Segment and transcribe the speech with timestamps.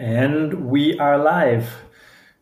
[0.00, 1.66] And we are live.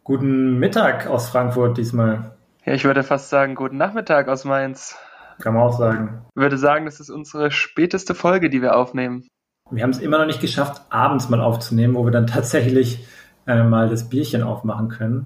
[0.05, 2.37] Guten Mittag aus Frankfurt diesmal.
[2.67, 4.95] Ja, ich würde fast sagen, guten Nachmittag aus Mainz.
[5.41, 6.27] Kann man auch sagen.
[6.35, 9.27] Ich würde sagen, das ist unsere späteste Folge, die wir aufnehmen.
[9.71, 13.07] Wir haben es immer noch nicht geschafft, abends mal aufzunehmen, wo wir dann tatsächlich
[13.47, 15.25] äh, mal das Bierchen aufmachen können.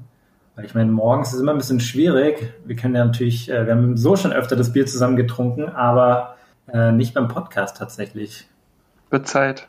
[0.55, 2.55] Weil ich meine, morgens ist es immer ein bisschen schwierig.
[2.65, 6.37] Wir können ja natürlich, äh, wir haben so schon öfter das Bier zusammen getrunken, aber
[6.73, 8.49] äh, nicht beim Podcast tatsächlich.
[9.11, 9.69] Wird Zeit.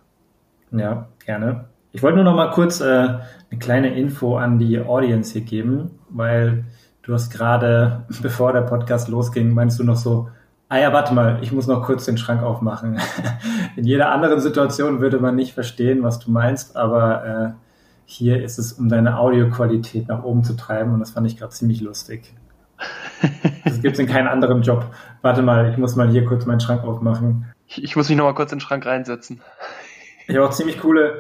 [0.69, 1.70] Ja, gerne.
[1.93, 5.99] Ich wollte nur noch mal kurz äh, eine kleine Info an die Audience hier geben,
[6.09, 6.63] weil
[7.01, 10.29] du hast gerade, bevor der Podcast losging, meinst du noch so,
[10.69, 12.97] ah ja, warte mal, ich muss noch kurz den Schrank aufmachen.
[13.75, 17.49] In jeder anderen Situation würde man nicht verstehen, was du meinst, aber äh,
[18.05, 21.51] hier ist es, um deine Audioqualität nach oben zu treiben und das fand ich gerade
[21.51, 22.33] ziemlich lustig.
[23.63, 24.87] Das gibt es in keinem anderen Job.
[25.21, 27.45] Warte mal, ich muss mal hier kurz meinen Schrank aufmachen.
[27.67, 29.39] Ich, ich muss mich noch mal kurz in den Schrank reinsetzen.
[30.27, 31.13] Ich habe auch ziemlich coole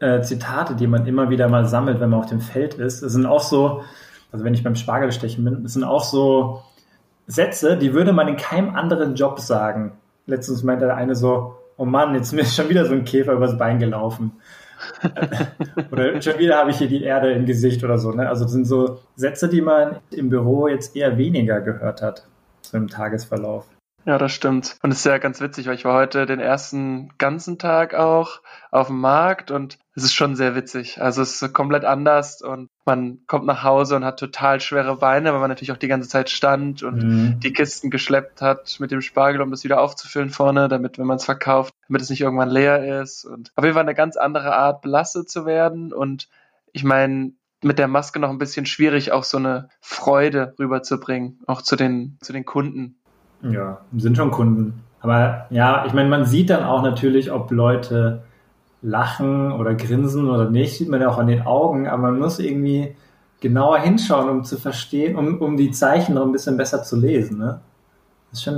[0.00, 3.02] äh, Zitate, die man immer wieder mal sammelt, wenn man auf dem Feld ist.
[3.02, 3.82] Es sind auch so,
[4.32, 6.62] also wenn ich beim Spargelstechen bin, es sind auch so
[7.26, 9.92] Sätze, die würde man in keinem anderen Job sagen.
[10.26, 13.58] Letztens meinte der eine so, oh Mann, jetzt ist schon wieder so ein Käfer übers
[13.58, 14.32] Bein gelaufen.
[15.90, 18.12] oder schon wieder habe ich hier die Erde im Gesicht oder so.
[18.12, 18.28] Ne?
[18.28, 22.26] Also das sind so Sätze, die man im Büro jetzt eher weniger gehört hat,
[22.62, 23.66] so im Tagesverlauf.
[24.04, 24.76] Ja, das stimmt.
[24.82, 28.40] Und es ist ja ganz witzig, weil ich war heute den ersten ganzen Tag auch
[28.70, 31.02] auf dem Markt und es ist schon sehr witzig.
[31.02, 35.32] Also es ist komplett anders und man kommt nach Hause und hat total schwere Beine,
[35.32, 37.40] weil man natürlich auch die ganze Zeit stand und mhm.
[37.40, 41.16] die Kisten geschleppt hat mit dem Spargel, um das wieder aufzufüllen vorne, damit, wenn man
[41.16, 43.24] es verkauft, damit es nicht irgendwann leer ist.
[43.24, 45.92] Und auf jeden Fall eine ganz andere Art, belastet zu werden.
[45.92, 46.28] Und
[46.72, 51.60] ich meine, mit der Maske noch ein bisschen schwierig, auch so eine Freude rüberzubringen, auch
[51.60, 53.00] zu den, zu den Kunden.
[53.42, 54.84] Ja, sind schon Kunden.
[55.00, 58.22] Aber ja, ich meine, man sieht dann auch natürlich, ob Leute
[58.82, 62.38] lachen oder grinsen oder nicht, sieht man ja auch an den Augen, aber man muss
[62.38, 62.94] irgendwie
[63.40, 67.38] genauer hinschauen, um zu verstehen, um, um die Zeichen noch ein bisschen besser zu lesen.
[67.38, 67.60] Ne?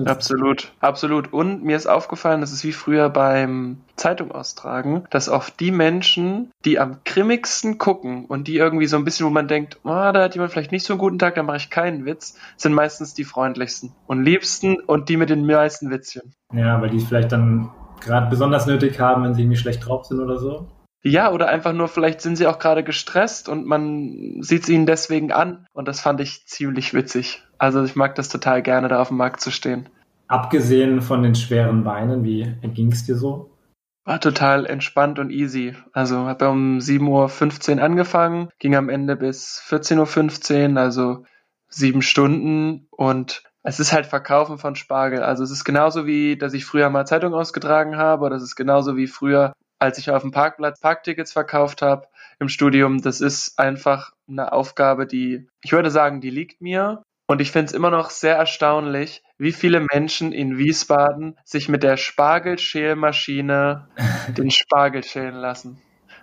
[0.06, 1.32] absolut, absolut.
[1.32, 6.50] Und mir ist aufgefallen, das ist wie früher beim Zeitung austragen, dass oft die Menschen,
[6.64, 10.22] die am grimmigsten gucken und die irgendwie so ein bisschen, wo man denkt, oh, da
[10.22, 13.14] hat jemand vielleicht nicht so einen guten Tag, da mache ich keinen Witz, sind meistens
[13.14, 16.34] die freundlichsten und liebsten und die mit den meisten Witzchen.
[16.52, 17.70] Ja, weil die vielleicht dann
[18.00, 20.68] gerade besonders nötig haben, wenn sie irgendwie schlecht drauf sind oder so.
[21.02, 24.86] Ja, oder einfach nur, vielleicht sind sie auch gerade gestresst und man sieht es ihnen
[24.86, 25.66] deswegen an.
[25.72, 27.42] Und das fand ich ziemlich witzig.
[27.58, 29.88] Also ich mag das total gerne, da auf dem Markt zu stehen.
[30.28, 33.56] Abgesehen von den schweren Beinen, wie ging es dir so?
[34.04, 35.74] War total entspannt und easy.
[35.92, 41.24] Also habe um 7.15 Uhr angefangen, ging am Ende bis 14.15 Uhr, also
[41.68, 45.22] sieben Stunden und es ist halt Verkaufen von Spargel.
[45.22, 48.56] Also es ist genauso wie, dass ich früher mal Zeitung ausgetragen habe, oder es ist
[48.56, 52.06] genauso wie früher, als ich auf dem Parkplatz Parktickets verkauft habe
[52.38, 53.02] im Studium.
[53.02, 57.02] Das ist einfach eine Aufgabe, die, ich würde sagen, die liegt mir.
[57.26, 61.84] Und ich finde es immer noch sehr erstaunlich, wie viele Menschen in Wiesbaden sich mit
[61.84, 63.88] der Spargelschälmaschine
[64.36, 65.80] den Spargel schälen lassen.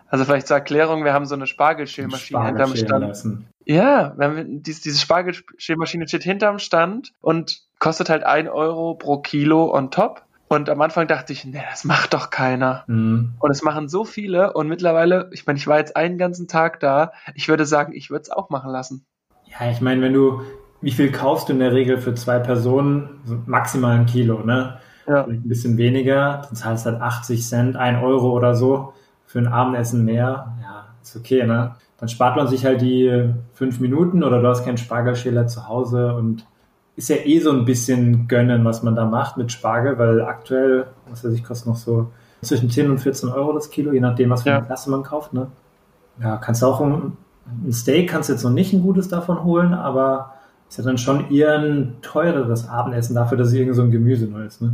[0.09, 3.07] Also vielleicht zur Erklärung, wir haben so eine Spargelschälmaschine hinterm Stand.
[3.07, 3.47] Lassen.
[3.69, 9.75] Ja, wenn diese, diese Spargelschälmaschine steht hinterm Stand und kostet halt ein Euro pro Kilo
[9.75, 10.23] on top.
[10.47, 12.85] Und am Anfang dachte ich, nee, das macht doch keiner.
[12.87, 13.33] Mhm.
[13.39, 14.53] Und es machen so viele.
[14.53, 17.11] Und mittlerweile, ich meine, ich war jetzt einen ganzen Tag da.
[17.35, 19.05] Ich würde sagen, ich würde es auch machen lassen.
[19.43, 20.43] Ja, ich meine, wenn du,
[20.79, 23.19] wie viel kaufst du in der Regel für zwei Personen?
[23.25, 24.77] So maximal ein Kilo, ne?
[25.05, 25.25] Ja.
[25.25, 26.43] Vielleicht ein bisschen weniger.
[26.45, 28.93] Dann zahlst du halt 80 Cent, ein Euro oder so
[29.25, 30.55] für ein Abendessen mehr.
[30.61, 31.75] Ja, ist okay, ne?
[31.97, 36.13] Dann spart man sich halt die fünf Minuten oder du hast keinen Spargelschäler zu Hause
[36.15, 36.45] und
[36.95, 40.87] ist ja eh so ein bisschen gönnen, was man da macht mit Spargel, weil aktuell,
[41.09, 44.29] was weiß ich, kostet noch so zwischen 10 und 14 Euro das Kilo, je nachdem,
[44.29, 45.33] was für eine Klasse man kauft.
[45.33, 45.47] Ne?
[46.21, 47.13] Ja, kannst du auch ein,
[47.65, 50.33] ein Steak, kannst du jetzt noch nicht ein gutes davon holen, aber
[50.69, 54.25] ist ja dann schon eher ein teureres Abendessen dafür, dass es irgend so ein Gemüse
[54.25, 54.61] nur ist.
[54.61, 54.73] Ne?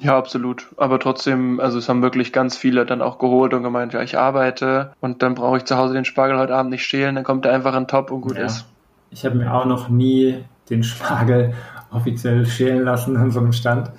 [0.00, 0.68] Ja, absolut.
[0.76, 4.16] Aber trotzdem, also es haben wirklich ganz viele dann auch geholt und gemeint, ja, ich
[4.16, 7.46] arbeite und dann brauche ich zu Hause den Spargel heute Abend nicht schälen, dann kommt
[7.46, 8.44] er einfach in Top und gut ja.
[8.44, 8.66] ist.
[9.10, 11.54] Ich habe mir auch noch nie den Spargel
[11.90, 13.90] offiziell schälen lassen an so einem Stand.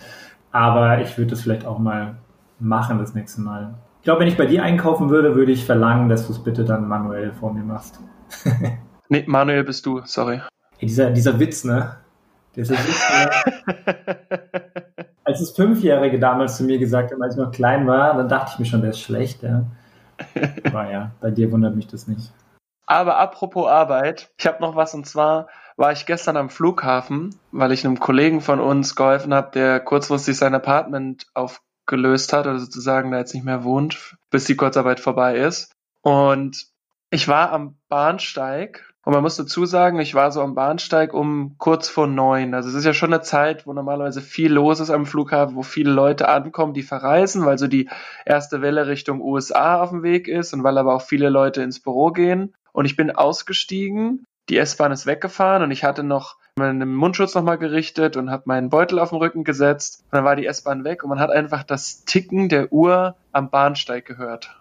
[0.52, 2.16] Aber ich würde das vielleicht auch mal
[2.60, 3.76] machen das nächste Mal.
[4.00, 6.64] Ich glaube, wenn ich bei dir einkaufen würde, würde ich verlangen, dass du es bitte
[6.64, 8.00] dann manuell vor mir machst.
[9.10, 10.42] nee, manuell bist du, sorry.
[10.78, 11.98] Hey, dieser, dieser Witz, ne?
[12.56, 14.16] Dieser Witz, ne?
[15.30, 18.54] als es Fünfjährige damals zu mir gesagt haben, als ich noch klein war, dann dachte
[18.54, 19.64] ich mir schon, der ist schlecht, ja.
[20.66, 22.34] Aber ja, bei dir wundert mich das nicht.
[22.88, 25.48] Aber apropos Arbeit, ich habe noch was und zwar
[25.78, 30.36] war ich gestern am Flughafen, weil ich einem Kollegen von uns geholfen habe, der kurzfristig
[30.36, 35.38] sein Apartment aufgelöst hat, oder sozusagen da jetzt nicht mehr wohnt, bis die Kurzarbeit vorbei
[35.38, 35.72] ist.
[36.02, 36.66] Und
[37.12, 41.56] Ich war am Bahnsteig und man muss dazu sagen, ich war so am Bahnsteig um
[41.58, 42.54] kurz vor neun.
[42.54, 45.64] Also es ist ja schon eine Zeit, wo normalerweise viel los ist am Flughafen, wo
[45.64, 47.90] viele Leute ankommen, die verreisen, weil so die
[48.24, 51.80] erste Welle Richtung USA auf dem Weg ist und weil aber auch viele Leute ins
[51.80, 52.54] Büro gehen.
[52.72, 57.58] Und ich bin ausgestiegen, die S-Bahn ist weggefahren und ich hatte noch meinen Mundschutz nochmal
[57.58, 60.04] gerichtet und habe meinen Beutel auf den Rücken gesetzt.
[60.12, 63.50] Und dann war die S-Bahn weg und man hat einfach das Ticken der Uhr am
[63.50, 64.56] Bahnsteig gehört.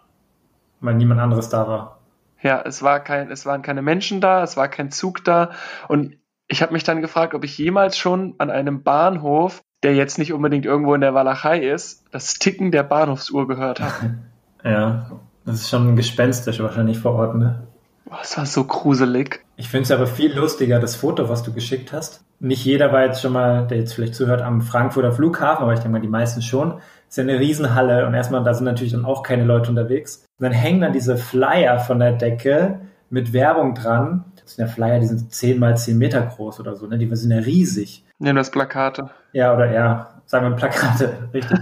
[0.81, 1.98] Weil niemand anderes da war.
[2.43, 5.50] Ja, es war kein, es waren keine Menschen da, es war kein Zug da
[5.88, 10.19] und ich habe mich dann gefragt, ob ich jemals schon an einem Bahnhof, der jetzt
[10.19, 14.14] nicht unbedingt irgendwo in der Walachei ist, das Ticken der Bahnhofsuhr gehört habe.
[14.64, 15.12] Ja,
[15.46, 17.69] das ist schon gespenstisch wahrscheinlich vor Ort, ne?
[18.11, 19.44] Das war so gruselig.
[19.56, 22.25] Ich finde es aber viel lustiger, das Foto, was du geschickt hast.
[22.40, 25.79] Nicht jeder war jetzt schon mal, der jetzt vielleicht zuhört, am Frankfurter Flughafen, aber ich
[25.79, 26.81] denke mal, die meisten schon.
[27.08, 30.26] Ist ja eine Riesenhalle und erstmal, da sind natürlich dann auch keine Leute unterwegs.
[30.38, 34.25] Und dann hängen dann diese Flyer von der Decke mit Werbung dran.
[34.43, 36.99] Das sind ja Flyer, die sind 10 mal 10 Meter groß oder so, ne?
[36.99, 38.05] Die sind ja riesig.
[38.19, 39.10] Ja, das Plakate.
[39.32, 41.58] Ja, oder ja, sagen wir Plakate, richtig.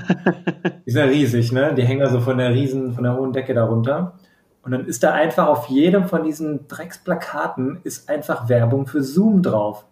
[0.87, 1.75] die sind ja riesig, ne?
[1.75, 4.14] Die hängen da so von der riesen, von der hohen Decke darunter.
[4.62, 9.42] Und dann ist da einfach auf jedem von diesen Drecksplakaten ist einfach Werbung für Zoom
[9.42, 9.84] drauf.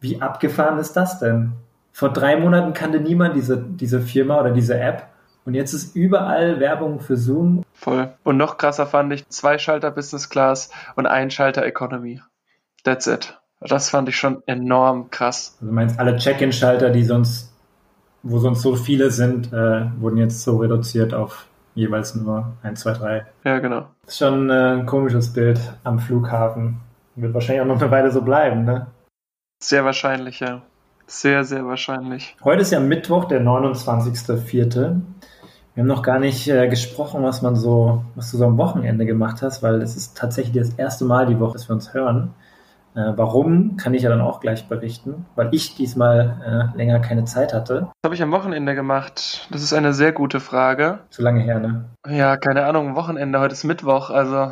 [0.00, 1.52] Wie abgefahren ist das denn?
[1.92, 5.08] Vor drei Monaten kannte niemand diese, diese Firma oder diese App.
[5.44, 7.64] Und jetzt ist überall Werbung für Zoom.
[7.74, 8.12] Voll.
[8.22, 12.20] Und noch krasser fand ich zwei Schalter Business Class und ein Schalter Economy.
[12.84, 13.38] That's it.
[13.60, 15.56] Das fand ich schon enorm krass.
[15.60, 17.52] Also meinst alle Check-in-Schalter, die sonst,
[18.22, 22.92] wo sonst so viele sind, äh, wurden jetzt so reduziert auf jeweils nur 1, 2,
[22.92, 23.26] 3.
[23.44, 23.88] Ja, genau.
[24.04, 26.80] Das ist schon äh, ein komisches Bild am Flughafen.
[27.14, 28.86] Wird wahrscheinlich auch noch eine Weile so bleiben, ne?
[29.62, 30.62] Sehr wahrscheinlich, ja.
[31.12, 32.34] Sehr, sehr wahrscheinlich.
[32.42, 34.72] Heute ist ja Mittwoch, der 29.04.
[35.74, 39.04] Wir haben noch gar nicht äh, gesprochen, was man so, was du so am Wochenende
[39.04, 42.32] gemacht hast, weil es ist tatsächlich das erste Mal die Woche, dass wir uns hören.
[42.94, 47.26] Äh, warum, kann ich ja dann auch gleich berichten, weil ich diesmal äh, länger keine
[47.26, 47.88] Zeit hatte.
[48.02, 49.48] Was habe ich am Wochenende gemacht?
[49.50, 51.00] Das ist eine sehr gute Frage.
[51.10, 51.90] Zu lange her, ne?
[52.08, 54.50] Ja, keine Ahnung, Wochenende, heute ist Mittwoch, also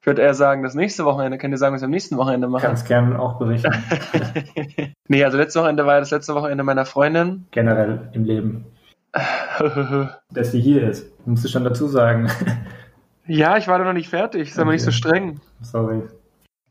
[0.00, 1.38] ich würde eher sagen, das nächste Wochenende.
[1.38, 2.62] Könnt ihr sagen, was wir am nächsten Wochenende machen?
[2.62, 3.72] Kannst gerne auch berichten.
[5.08, 7.46] nee, also letztes Wochenende war ja das letzte Wochenende meiner Freundin.
[7.50, 8.66] Generell im Leben.
[10.32, 12.30] Dass sie hier ist, musst du schon dazu sagen.
[13.26, 14.66] ja, ich war noch nicht fertig, sei okay.
[14.66, 15.40] mal nicht so streng.
[15.62, 16.02] Sorry.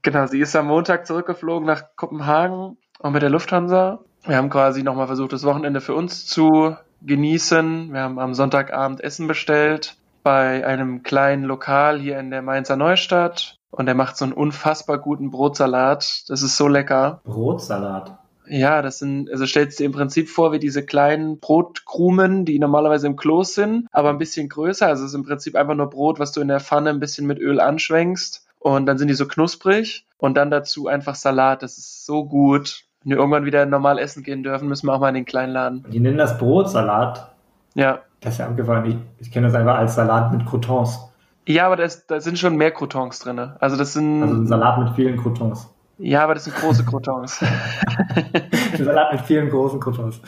[0.04, 4.00] Genau, sie ist am Montag zurückgeflogen nach Kopenhagen und mit der Lufthansa.
[4.26, 7.92] Wir haben quasi nochmal versucht, das Wochenende für uns zu genießen.
[7.92, 9.98] Wir haben am Sonntagabend Essen bestellt
[10.28, 13.56] bei einem kleinen Lokal hier in der Mainzer Neustadt.
[13.72, 16.26] Und er macht so einen unfassbar guten Brotsalat.
[16.28, 17.22] Das ist so lecker.
[17.24, 18.18] Brotsalat?
[18.46, 22.60] Ja, das sind, also stellst du dir im Prinzip vor wie diese kleinen Brotkrumen, die
[22.60, 24.86] normalerweise im Kloß sind, aber ein bisschen größer.
[24.86, 27.26] Also es ist im Prinzip einfach nur Brot, was du in der Pfanne ein bisschen
[27.26, 31.64] mit Öl anschwenkst und dann sind die so knusprig und dann dazu einfach Salat.
[31.64, 32.84] Das ist so gut.
[33.02, 35.54] Wenn wir irgendwann wieder normal essen gehen dürfen, müssen wir auch mal in den kleinen
[35.54, 35.86] Laden.
[35.90, 37.37] Die nennen das Brotsalat.
[37.78, 38.00] Ja.
[38.22, 38.86] Das ist ja abgefahren.
[38.86, 41.00] Ich, ich kenne das einfach als Salat mit Croutons.
[41.46, 43.40] Ja, aber da, da sind schon mehr Croutons drin.
[43.60, 44.24] Also das sind.
[44.24, 45.70] Also ein Salat mit vielen Croutons.
[46.00, 47.42] Ja, aber das sind große Croutons.
[48.74, 50.20] ein Salat mit vielen großen Croutons.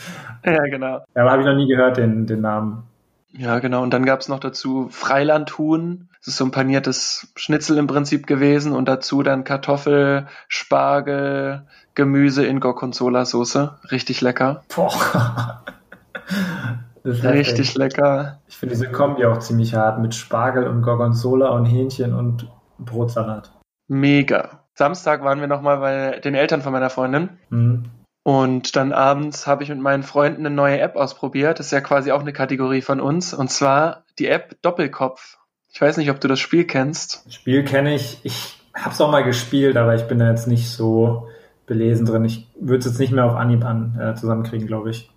[0.45, 0.99] Ja, genau.
[1.15, 2.83] Ja, aber habe ich noch nie gehört, den, den Namen.
[3.31, 3.81] Ja, genau.
[3.81, 6.07] Und dann gab es noch dazu Freilandhuhn.
[6.19, 11.63] Das ist so ein paniertes Schnitzel im Prinzip gewesen und dazu dann Kartoffel, Spargel,
[11.95, 13.79] Gemüse in Gorgonzola-Soße.
[13.91, 14.63] Richtig lecker.
[14.73, 15.63] Boah.
[17.05, 18.41] Richtig lecker.
[18.47, 23.51] Ich finde diese Kombi auch ziemlich hart mit Spargel und Gorgonzola und Hähnchen und Brotsalat.
[23.87, 24.65] Mega.
[24.73, 27.29] Samstag waren wir nochmal bei den Eltern von meiner Freundin.
[27.49, 27.85] Mhm.
[28.23, 31.59] Und dann abends habe ich mit meinen Freunden eine neue App ausprobiert.
[31.59, 33.33] Das ist ja quasi auch eine Kategorie von uns.
[33.33, 35.37] Und zwar die App Doppelkopf.
[35.71, 37.25] Ich weiß nicht, ob du das Spiel kennst.
[37.25, 38.19] Das Spiel kenne ich.
[38.23, 41.27] Ich habe es auch mal gespielt, aber ich bin da jetzt nicht so
[41.65, 42.25] belesen drin.
[42.25, 45.09] Ich würde es jetzt nicht mehr auf Anhieb an äh, zusammenkriegen, glaube ich.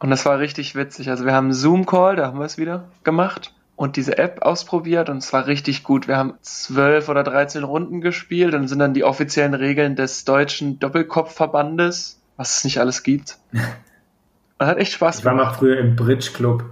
[0.00, 1.08] Und das war richtig witzig.
[1.10, 5.08] Also wir haben einen Zoom-Call, da haben wir es wieder gemacht und diese App ausprobiert
[5.08, 6.08] und es war richtig gut.
[6.08, 10.78] Wir haben zwölf oder dreizehn Runden gespielt und sind dann die offiziellen Regeln des deutschen
[10.80, 13.36] Doppelkopfverbandes was es nicht alles gibt.
[14.58, 16.64] Man hat echt Spaß Ich war mal früher im Bridge Club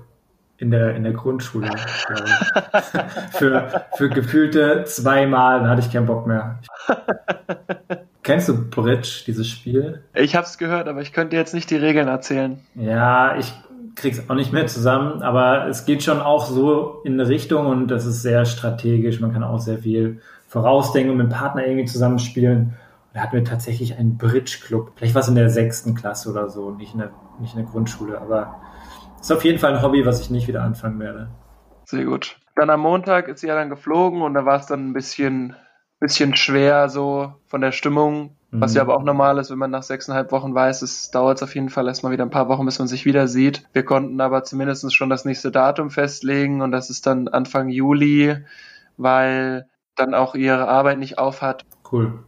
[0.57, 1.71] in der, in der Grundschule.
[3.33, 6.59] für, für gefühlte zweimal, dann hatte ich keinen Bock mehr.
[8.29, 10.03] Kennst du Bridge, dieses Spiel?
[10.13, 12.61] Ich habe es gehört, aber ich könnte jetzt nicht die Regeln erzählen.
[12.75, 13.55] Ja, ich
[13.95, 17.89] krieg's auch nicht mehr zusammen, aber es geht schon auch so in eine Richtung und
[17.89, 19.19] das ist sehr strategisch.
[19.21, 22.75] Man kann auch sehr viel vorausdenken und mit dem Partner irgendwie zusammenspielen.
[23.15, 24.93] Da hatten wir tatsächlich einen Bridge-Club.
[24.97, 27.71] Vielleicht war es in der sechsten Klasse oder so, nicht in der, nicht in der
[27.71, 28.21] Grundschule.
[28.21, 28.57] Aber
[29.19, 31.31] ist auf jeden Fall ein Hobby, was ich nicht wieder anfangen werde.
[31.87, 32.37] Sehr gut.
[32.57, 35.57] Dann am Montag ist sie ja dann geflogen und da war es dann ein bisschen
[36.01, 38.91] bisschen schwer so von der Stimmung, was ja mhm.
[38.91, 41.87] aber auch normal ist, wenn man nach sechseinhalb Wochen weiß, es dauert auf jeden Fall
[41.87, 43.65] erstmal wieder ein paar Wochen, bis man sich wieder sieht.
[43.73, 48.37] Wir konnten aber zumindest schon das nächste Datum festlegen und das ist dann Anfang Juli,
[48.97, 51.65] weil dann auch ihre Arbeit nicht aufhat.
[51.91, 52.25] Cool.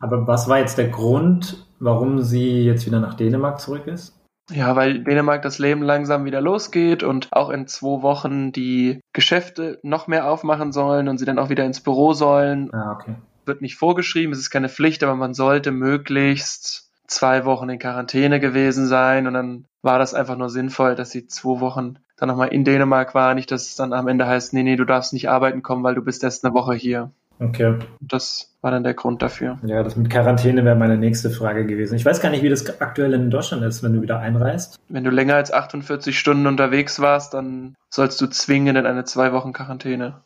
[0.00, 4.18] Aber was war jetzt der Grund, warum sie jetzt wieder nach Dänemark zurück ist?
[4.50, 9.78] Ja, weil Dänemark das Leben langsam wieder losgeht und auch in zwei Wochen die Geschäfte
[9.82, 12.72] noch mehr aufmachen sollen und sie dann auch wieder ins Büro sollen.
[12.74, 13.14] Ah, okay.
[13.46, 18.40] Wird nicht vorgeschrieben, es ist keine Pflicht, aber man sollte möglichst zwei Wochen in Quarantäne
[18.40, 22.48] gewesen sein und dann war das einfach nur sinnvoll, dass sie zwei Wochen dann nochmal
[22.48, 25.28] in Dänemark war, nicht, dass es dann am Ende heißt, nee, nee, du darfst nicht
[25.28, 27.10] arbeiten kommen, weil du bist erst eine Woche hier.
[27.42, 27.76] Okay.
[28.00, 29.58] Das war dann der Grund dafür.
[29.64, 31.96] Ja, das mit Quarantäne wäre meine nächste Frage gewesen.
[31.96, 34.78] Ich weiß gar nicht, wie das aktuell in Deutschland ist, wenn du wieder einreist.
[34.88, 39.32] Wenn du länger als 48 Stunden unterwegs warst, dann sollst du zwingend in eine zwei
[39.32, 40.20] Wochen Quarantäne.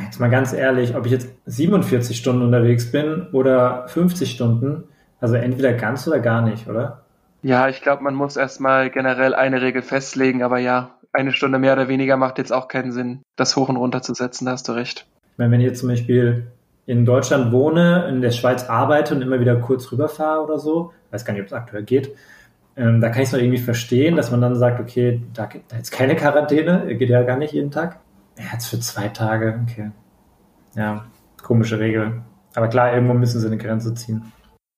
[0.00, 4.84] Jetzt mal ganz ehrlich, ob ich jetzt 47 Stunden unterwegs bin oder 50 Stunden,
[5.20, 7.02] also entweder ganz oder gar nicht, oder?
[7.42, 11.74] Ja, ich glaube, man muss erstmal generell eine Regel festlegen, aber ja, eine Stunde mehr
[11.74, 14.68] oder weniger macht jetzt auch keinen Sinn, das hoch und runter zu setzen, da hast
[14.68, 15.06] du recht.
[15.32, 16.46] Ich meine, wenn jetzt zum Beispiel
[16.86, 21.24] in Deutschland wohne, in der Schweiz arbeite und immer wieder kurz rüberfahre oder so, weiß
[21.24, 22.14] gar nicht, ob es aktuell geht,
[22.76, 25.72] ähm, da kann ich es noch irgendwie verstehen, dass man dann sagt, okay, da gibt
[25.72, 28.00] es keine Quarantäne, geht ja gar nicht jeden Tag.
[28.38, 29.90] Ja, jetzt für zwei Tage, okay.
[30.74, 31.04] Ja,
[31.42, 32.22] komische Regel.
[32.54, 34.32] Aber klar, irgendwo müssen sie eine Grenze ziehen.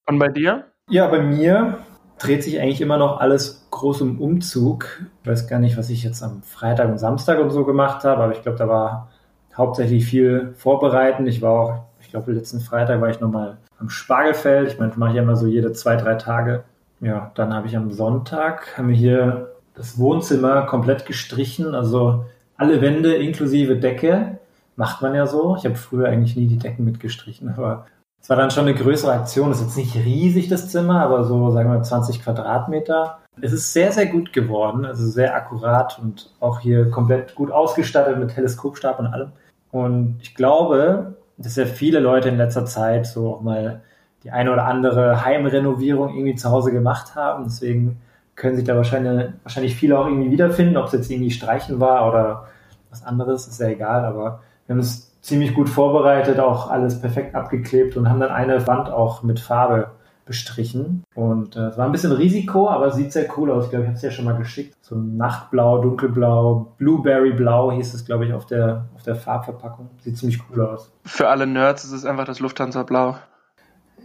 [0.06, 0.66] Und bei dir?
[0.90, 1.78] Ja, bei mir
[2.18, 5.02] dreht sich eigentlich immer noch alles groß um Umzug.
[5.23, 8.23] Ich weiß gar nicht, was ich jetzt am Freitag und Samstag und so gemacht habe,
[8.23, 9.11] aber ich glaube, da war
[9.56, 11.26] hauptsächlich viel vorbereiten.
[11.26, 11.84] Ich war auch,
[12.14, 14.68] glaube, letzten Freitag war ich nochmal am Spargelfeld.
[14.68, 16.62] Ich meine, das mache ich immer so jede zwei, drei Tage.
[17.00, 22.25] Ja, dann habe ich am Sonntag, haben wir hier das Wohnzimmer komplett gestrichen, also
[22.56, 24.38] alle Wände inklusive Decke.
[24.76, 25.56] Macht man ja so.
[25.56, 27.87] Ich habe früher eigentlich nie die Decken mitgestrichen, aber
[28.23, 29.50] es war dann schon eine größere Aktion.
[29.50, 33.18] Es ist jetzt nicht riesig, das Zimmer, aber so, sagen wir, 20 Quadratmeter.
[33.40, 38.18] Es ist sehr, sehr gut geworden, also sehr akkurat und auch hier komplett gut ausgestattet
[38.18, 39.33] mit Teleskopstab und allem.
[39.73, 43.82] Und ich glaube, dass ja viele Leute in letzter Zeit so auch mal
[44.22, 47.44] die eine oder andere Heimrenovierung irgendwie zu Hause gemacht haben.
[47.44, 48.00] Deswegen
[48.36, 52.08] können sich da wahrscheinlich, wahrscheinlich viele auch irgendwie wiederfinden, ob es jetzt irgendwie Streichen war
[52.08, 52.46] oder
[52.90, 57.34] was anderes, ist ja egal, aber wir haben es ziemlich gut vorbereitet, auch alles perfekt
[57.34, 59.90] abgeklebt und haben dann eine Wand auch mit Farbe
[60.24, 61.04] bestrichen.
[61.14, 63.64] Und äh, es war ein bisschen Risiko, aber sieht sehr cool aus.
[63.64, 64.76] Ich glaube, ich habe es ja schon mal geschickt.
[64.80, 69.90] So Nachtblau, Dunkelblau, Blueberry Blau hieß es, glaube ich, auf der, auf der Farbverpackung.
[70.00, 70.92] Sieht ziemlich cool aus.
[71.04, 73.16] Für alle Nerds ist es einfach das Lufthansa Blau.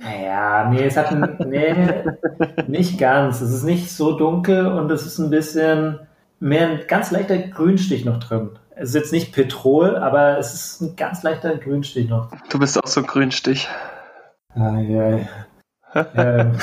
[0.01, 1.75] Naja, nee, es hat ein, nee,
[2.67, 3.41] nicht ganz.
[3.41, 5.99] Es ist nicht so dunkel und es ist ein bisschen
[6.39, 8.51] mehr ein ganz leichter Grünstich noch drin.
[8.75, 12.29] Es ist jetzt nicht Petrol, aber es ist ein ganz leichter Grünstich noch.
[12.49, 13.67] Du bist auch so ein Grünstich.
[14.55, 15.19] Ah, ja
[16.15, 16.53] ähm,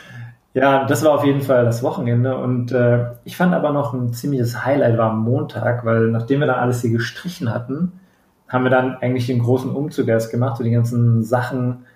[0.54, 4.12] ja, das war auf jeden Fall das Wochenende und äh, ich fand aber noch ein
[4.12, 8.00] ziemliches Highlight war am Montag, weil nachdem wir dann alles hier gestrichen hatten,
[8.48, 11.86] haben wir dann eigentlich den großen Umzug erst gemacht, so die ganzen Sachen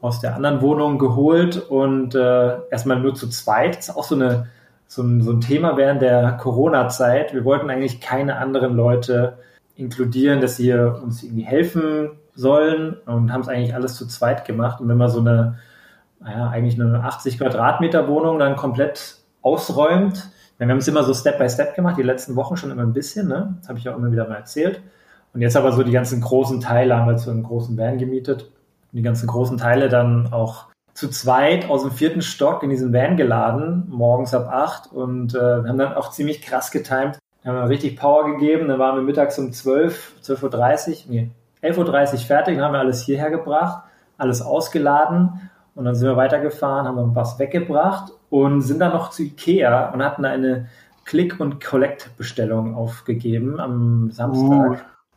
[0.00, 3.78] aus der anderen Wohnung geholt und äh, erstmal nur zu zweit.
[3.78, 4.48] Das ist auch so, eine,
[4.86, 7.32] so, ein, so ein Thema während der Corona-Zeit.
[7.32, 9.38] Wir wollten eigentlich keine anderen Leute
[9.76, 14.80] inkludieren, dass sie uns irgendwie helfen sollen und haben es eigentlich alles zu zweit gemacht.
[14.80, 15.58] Und wenn man so eine
[16.24, 20.30] naja, eigentlich eine 80 Quadratmeter Wohnung dann komplett ausräumt.
[20.56, 22.94] Wir haben es immer so Step by Step gemacht, die letzten Wochen schon immer ein
[22.94, 23.58] bisschen, ne?
[23.68, 24.80] Habe ich auch immer wieder mal erzählt.
[25.34, 28.44] Und jetzt aber so die ganzen großen Teile haben wir zu einem großen Van gemietet.
[28.44, 32.92] Und die ganzen großen Teile dann auch zu zweit aus dem vierten Stock in diesen
[32.92, 34.90] Van geladen, morgens ab acht.
[34.92, 37.18] Und äh, wir haben dann auch ziemlich krass getimt.
[37.42, 38.68] Wir haben richtig Power gegeben.
[38.68, 41.30] Dann waren wir mittags um 12, 12.30 Uhr, nee,
[41.62, 42.56] 11.30 Uhr fertig.
[42.56, 43.82] Dann haben wir alles hierher gebracht,
[44.16, 49.22] alles ausgeladen und dann sind wir weitergefahren, haben was weggebracht und sind dann noch zu
[49.22, 50.68] Ikea und hatten eine
[51.04, 54.70] Click- und Collect-Bestellung aufgegeben am Samstag.
[54.70, 54.76] Uh.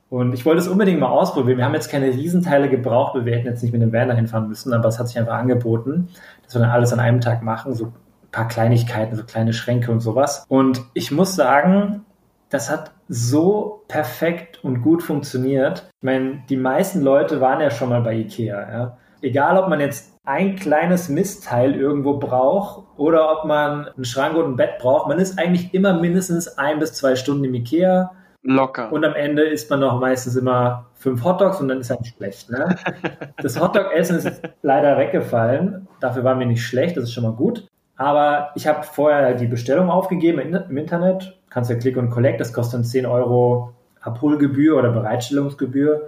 [0.10, 1.58] Und ich wollte es unbedingt mal ausprobieren.
[1.58, 4.28] Wir haben jetzt keine Riesenteile gebraucht, weil wir hätten jetzt nicht mit dem Van dahin
[4.28, 6.10] fahren müssen, aber es hat sich einfach angeboten,
[6.44, 7.94] dass wir dann alles an einem Tag machen, so ein
[8.32, 10.46] paar Kleinigkeiten, so kleine Schränke und sowas.
[10.48, 12.06] Und ich muss sagen,
[12.50, 15.90] das hat so perfekt und gut funktioniert.
[16.00, 18.98] Ich meine, die meisten Leute waren ja schon mal bei Ikea, ja.
[19.22, 24.46] Egal, ob man jetzt ein kleines Mistteil irgendwo braucht oder ob man einen Schrank und
[24.46, 25.08] ein Bett braucht.
[25.08, 28.12] Man ist eigentlich immer mindestens ein bis zwei Stunden im Ikea.
[28.44, 28.92] Locker.
[28.92, 32.50] Und am Ende isst man noch meistens immer fünf Hotdogs und dann ist halt schlecht.
[32.50, 32.76] Ne?
[33.42, 35.88] Das Hotdog-Essen ist leider weggefallen.
[36.00, 37.68] Dafür waren wir nicht schlecht, das ist schon mal gut.
[37.96, 41.38] Aber ich habe vorher die Bestellung aufgegeben im Internet.
[41.50, 46.08] Kannst ja Click und Collect, das kostet dann 10 Euro Abholgebühr oder Bereitstellungsgebühr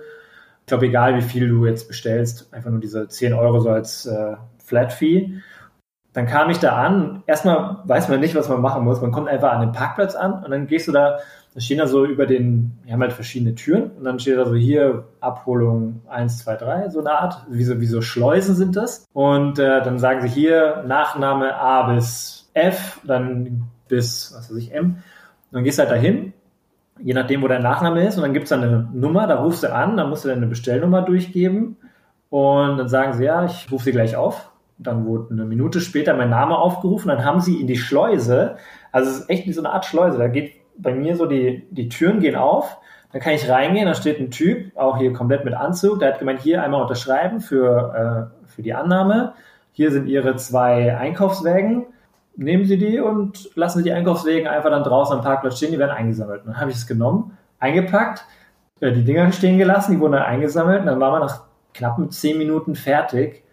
[0.69, 4.35] glaube, egal wie viel du jetzt bestellst, einfach nur diese 10 Euro so als äh,
[4.63, 5.33] Flat Fee.
[6.13, 7.23] Dann kam ich da an.
[7.27, 9.01] Erstmal weiß man nicht, was man machen muss.
[9.01, 11.19] Man kommt einfach an den Parkplatz an und dann gehst du da,
[11.53, 14.45] da stehen da so über den, wir haben halt verschiedene Türen und dann steht da
[14.45, 18.75] so hier Abholung 1, 2, 3, so eine Art, wie so, wie so Schleusen sind
[18.75, 19.05] das.
[19.13, 24.73] Und äh, dann sagen sie hier Nachname A bis F, dann bis, was weiß ich,
[24.73, 24.85] M.
[24.85, 25.01] Und
[25.51, 26.33] dann gehst du halt dahin
[27.01, 28.17] je nachdem, wo dein Nachname ist.
[28.17, 31.01] Und dann gibt es eine Nummer, da rufst du an, dann musst du deine Bestellnummer
[31.01, 31.77] durchgeben.
[32.29, 34.51] Und dann sagen sie, ja, ich rufe sie gleich auf.
[34.77, 37.09] Dann wurde eine Minute später mein Name aufgerufen.
[37.09, 38.55] Dann haben sie in die Schleuse,
[38.91, 40.17] also es ist echt wie so eine Art Schleuse.
[40.17, 42.79] Da geht bei mir so die, die Türen gehen auf.
[43.11, 46.19] Dann kann ich reingehen, da steht ein Typ, auch hier komplett mit Anzug, der hat
[46.19, 49.33] gemeint, hier einmal unterschreiben für, äh, für die Annahme.
[49.71, 51.87] Hier sind Ihre zwei Einkaufswägen
[52.39, 55.79] nehmen Sie die und lassen Sie die Einkaufswegen einfach dann draußen am Parkplatz stehen, die
[55.79, 56.41] werden eingesammelt.
[56.41, 58.25] Und dann habe ich es genommen, eingepackt,
[58.79, 61.43] äh, die Dinger stehen gelassen, die wurden dann eingesammelt und dann waren wir nach
[61.73, 63.43] knappen zehn Minuten fertig.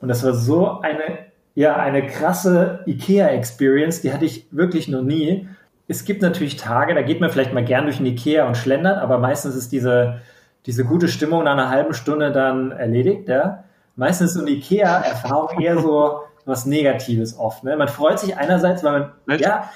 [0.00, 1.18] Und das war so eine,
[1.54, 5.48] ja, eine krasse IKEA-Experience, die hatte ich wirklich noch nie.
[5.86, 8.98] Es gibt natürlich Tage, da geht man vielleicht mal gern durch den IKEA und schlendert,
[8.98, 10.20] aber meistens ist diese,
[10.66, 13.64] diese gute Stimmung nach einer halben Stunde dann erledigt, ja.
[13.94, 17.64] Meistens ist so eine IKEA-Erfahrung eher so, was Negatives oft.
[17.64, 17.76] Ne?
[17.76, 19.44] Man freut sich einerseits, weil man, Echt?
[19.44, 19.70] ja,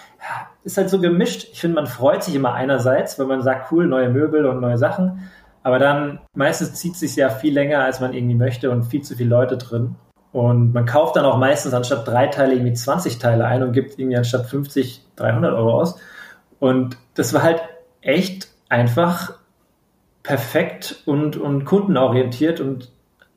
[0.65, 1.49] ist halt so gemischt.
[1.53, 4.79] Ich finde, man freut sich immer einerseits, weil man sagt, cool, neue Möbel und neue
[4.79, 5.31] Sachen.
[5.63, 9.03] Aber dann meistens zieht es sich ja viel länger, als man irgendwie möchte und viel
[9.03, 9.97] zu viele Leute drin.
[10.33, 13.99] Und man kauft dann auch meistens anstatt drei Teile irgendwie 20 Teile ein und gibt
[13.99, 15.99] irgendwie anstatt 50 300 Euro aus.
[16.59, 17.63] Und das war halt
[18.01, 19.39] echt einfach
[20.23, 22.91] perfekt und, und kundenorientiert und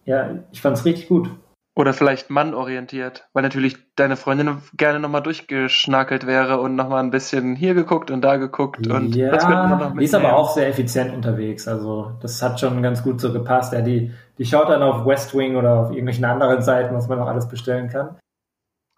[0.05, 1.29] ja, ich fand es richtig gut.
[1.75, 7.55] Oder vielleicht mannorientiert, weil natürlich deine Freundin gerne nochmal durchgeschnackelt wäre und nochmal ein bisschen
[7.55, 8.87] hier geguckt und da geguckt.
[8.87, 11.67] Und ja, das noch die ist aber auch sehr effizient unterwegs.
[11.67, 13.71] Also das hat schon ganz gut so gepasst.
[13.71, 17.19] Ja, die, die schaut dann auf West Wing oder auf irgendwelchen anderen Seiten, was man
[17.19, 18.17] noch alles bestellen kann.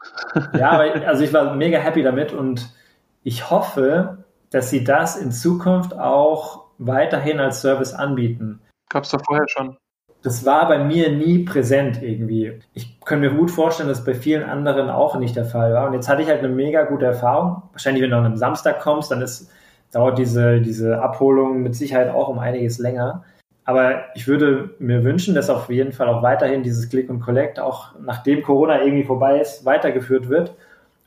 [0.57, 2.73] ja, aber also ich war mega happy damit und
[3.21, 8.61] ich hoffe, dass sie das in Zukunft auch weiterhin als Service anbieten.
[8.89, 9.77] Gab's doch vorher schon
[10.23, 12.59] das war bei mir nie präsent irgendwie.
[12.73, 15.87] Ich kann mir gut vorstellen, dass bei vielen anderen auch nicht der Fall war.
[15.87, 17.63] Und jetzt hatte ich halt eine mega gute Erfahrung.
[17.71, 19.49] Wahrscheinlich, wenn du an einem Samstag kommst, dann ist,
[19.91, 23.23] dauert diese, diese Abholung mit Sicherheit auch um einiges länger.
[23.65, 27.59] Aber ich würde mir wünschen, dass auf jeden Fall auch weiterhin dieses Click und Collect
[27.59, 30.53] auch nachdem Corona irgendwie vorbei ist, weitergeführt wird.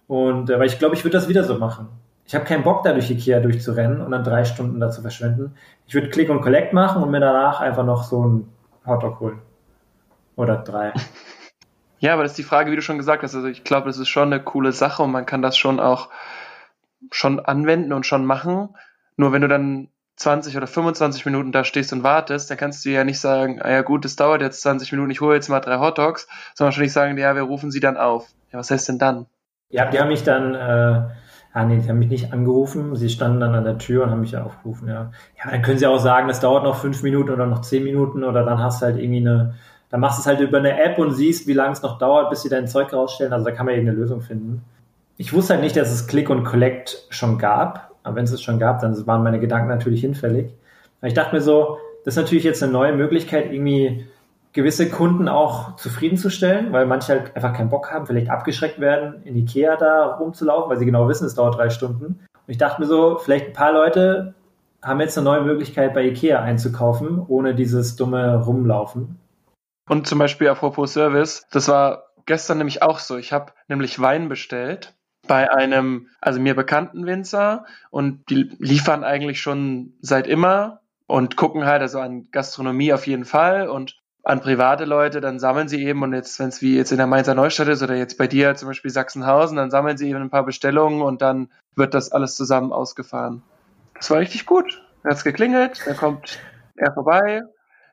[0.09, 1.89] Und äh, weil ich glaube, ich würde das wieder so machen.
[2.27, 5.55] Ich habe keinen Bock, da durch Ikea durchzurennen und dann drei Stunden da zu verschwenden.
[5.87, 8.49] Ich würde Click und Collect machen und mir danach einfach noch so ein
[8.87, 9.43] Hotdog holen.
[10.37, 10.93] Oder drei.
[12.01, 13.35] Ja, aber das ist die Frage, wie du schon gesagt hast.
[13.35, 16.11] Also ich glaube, das ist schon eine coole Sache und man kann das schon auch
[17.11, 18.77] schon anwenden und schon machen.
[19.17, 22.91] Nur wenn du dann 20 oder 25 Minuten da stehst und wartest, dann kannst du
[22.91, 25.61] ja nicht sagen, ah ja gut, es dauert jetzt 20 Minuten, ich hole jetzt mal
[25.61, 28.29] drei Hotdogs, sondern schon nicht sagen, ja, wir rufen sie dann auf.
[28.53, 29.27] Ja, was heißt denn dann?
[29.71, 31.09] Ja, die haben mich dann äh,
[31.55, 32.97] Ah, nee, die haben mich nicht angerufen.
[32.97, 35.13] Sie standen dann an der Tür und haben mich aufgerufen, ja.
[35.39, 38.25] Ja, dann können sie auch sagen, das dauert noch fünf Minuten oder noch zehn Minuten
[38.25, 39.55] oder dann hast du halt irgendwie eine,
[39.89, 42.29] dann machst du es halt über eine App und siehst, wie lange es noch dauert,
[42.29, 43.33] bis sie dein Zeug rausstellen.
[43.33, 44.65] Also da kann man irgendeine Lösung finden.
[45.17, 47.93] Ich wusste halt nicht, dass es Click und Collect schon gab.
[48.03, 50.51] Aber wenn es es schon gab, dann waren meine Gedanken natürlich hinfällig.
[51.01, 54.07] Aber ich dachte mir so, das ist natürlich jetzt eine neue Möglichkeit, irgendwie
[54.55, 59.37] gewisse Kunden auch zufriedenzustellen, weil manche halt einfach keinen Bock haben, vielleicht abgeschreckt werden, in
[59.37, 62.05] Ikea da rumzulaufen, weil sie genau wissen, es dauert drei Stunden.
[62.05, 64.35] Und ich dachte mir so, vielleicht ein paar Leute
[64.81, 69.19] haben jetzt eine neue Möglichkeit, bei Ikea einzukaufen, ohne dieses dumme Rumlaufen.
[69.89, 73.17] Und zum Beispiel apropos Service, das war gestern nämlich auch so.
[73.17, 74.95] Ich habe nämlich Wein bestellt
[75.27, 81.67] bei einem, also mir bekannten Winzer und die liefern eigentlich schon seit immer und gucken
[81.67, 86.03] halt also an Gastronomie auf jeden Fall und an private Leute, dann sammeln sie eben,
[86.03, 88.55] und jetzt, wenn es wie jetzt in der Mainzer Neustadt ist oder jetzt bei dir
[88.57, 92.35] zum Beispiel Sachsenhausen, dann sammeln sie eben ein paar Bestellungen und dann wird das alles
[92.35, 93.43] zusammen ausgefahren.
[93.95, 94.83] Das war richtig gut.
[95.03, 96.39] Er hat's geklingelt, dann kommt
[96.77, 97.43] er vorbei,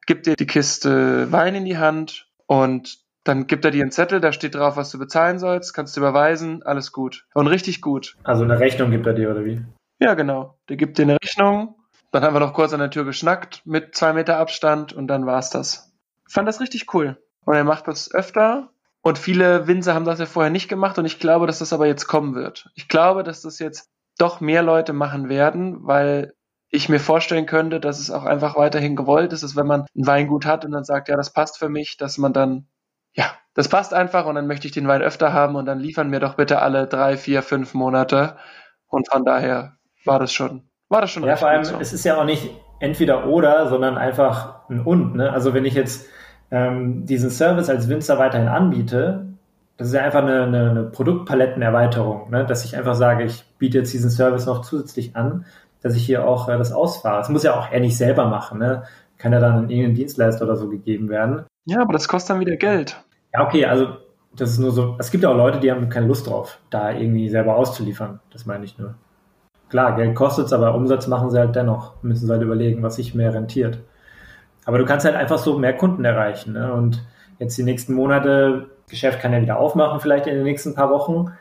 [0.07, 4.21] gibt dir die Kiste Wein in die Hand und dann gibt er dir einen Zettel,
[4.21, 7.25] da steht drauf, was du bezahlen sollst, kannst du überweisen, alles gut.
[7.33, 8.15] Und richtig gut.
[8.23, 9.61] Also eine Rechnung gibt er dir, oder wie?
[9.99, 10.57] Ja, genau.
[10.69, 11.75] Der gibt dir eine Rechnung.
[12.11, 15.25] Dann haben wir noch kurz an der Tür geschnackt mit zwei Meter Abstand und dann
[15.25, 15.90] war's das
[16.33, 17.17] fand das richtig cool.
[17.45, 18.69] Und er macht das öfter.
[19.01, 20.97] Und viele Winzer haben das ja vorher nicht gemacht.
[20.99, 22.69] Und ich glaube, dass das aber jetzt kommen wird.
[22.75, 26.33] Ich glaube, dass das jetzt doch mehr Leute machen werden, weil
[26.69, 30.07] ich mir vorstellen könnte, dass es auch einfach weiterhin gewollt ist, dass wenn man ein
[30.07, 32.67] Weingut hat und dann sagt, ja, das passt für mich, dass man dann,
[33.13, 36.09] ja, das passt einfach und dann möchte ich den Wein öfter haben und dann liefern
[36.09, 38.37] mir doch bitte alle drei, vier, fünf Monate.
[38.87, 41.77] Und von daher war das schon, war das schon Ja, vor allem, so.
[41.79, 45.15] es ist ja auch nicht entweder oder, sondern einfach ein und.
[45.15, 45.31] Ne?
[45.31, 46.07] Also wenn ich jetzt
[46.51, 49.25] ähm, diesen Service als Winzer weiterhin anbiete,
[49.77, 52.45] das ist ja einfach eine, eine, eine Produktpalettenerweiterung, ne?
[52.45, 55.45] dass ich einfach sage, ich biete jetzt diesen Service noch zusätzlich an,
[55.81, 57.17] dass ich hier auch äh, das ausfahre.
[57.17, 58.59] Das muss ja auch er nicht selber machen.
[58.59, 58.83] Ne?
[59.17, 61.45] Kann ja dann an irgendeinen Dienstleister oder so gegeben werden.
[61.65, 63.03] Ja, aber das kostet dann wieder Geld.
[63.33, 63.87] Ja, okay, also
[64.35, 66.91] das ist nur so, es gibt ja auch Leute, die haben keine Lust drauf, da
[66.91, 68.19] irgendwie selber auszuliefern.
[68.31, 68.95] Das meine ich nur.
[69.69, 71.93] Klar, Geld kostet es, aber Umsatz machen sie halt dennoch.
[72.03, 73.79] Müssen sie halt überlegen, was sich mehr rentiert.
[74.65, 76.53] Aber du kannst halt einfach so mehr Kunden erreichen.
[76.53, 76.71] Ne?
[76.73, 77.03] Und
[77.39, 81.31] jetzt die nächsten Monate, Geschäft kann ja wieder aufmachen, vielleicht in den nächsten paar Wochen.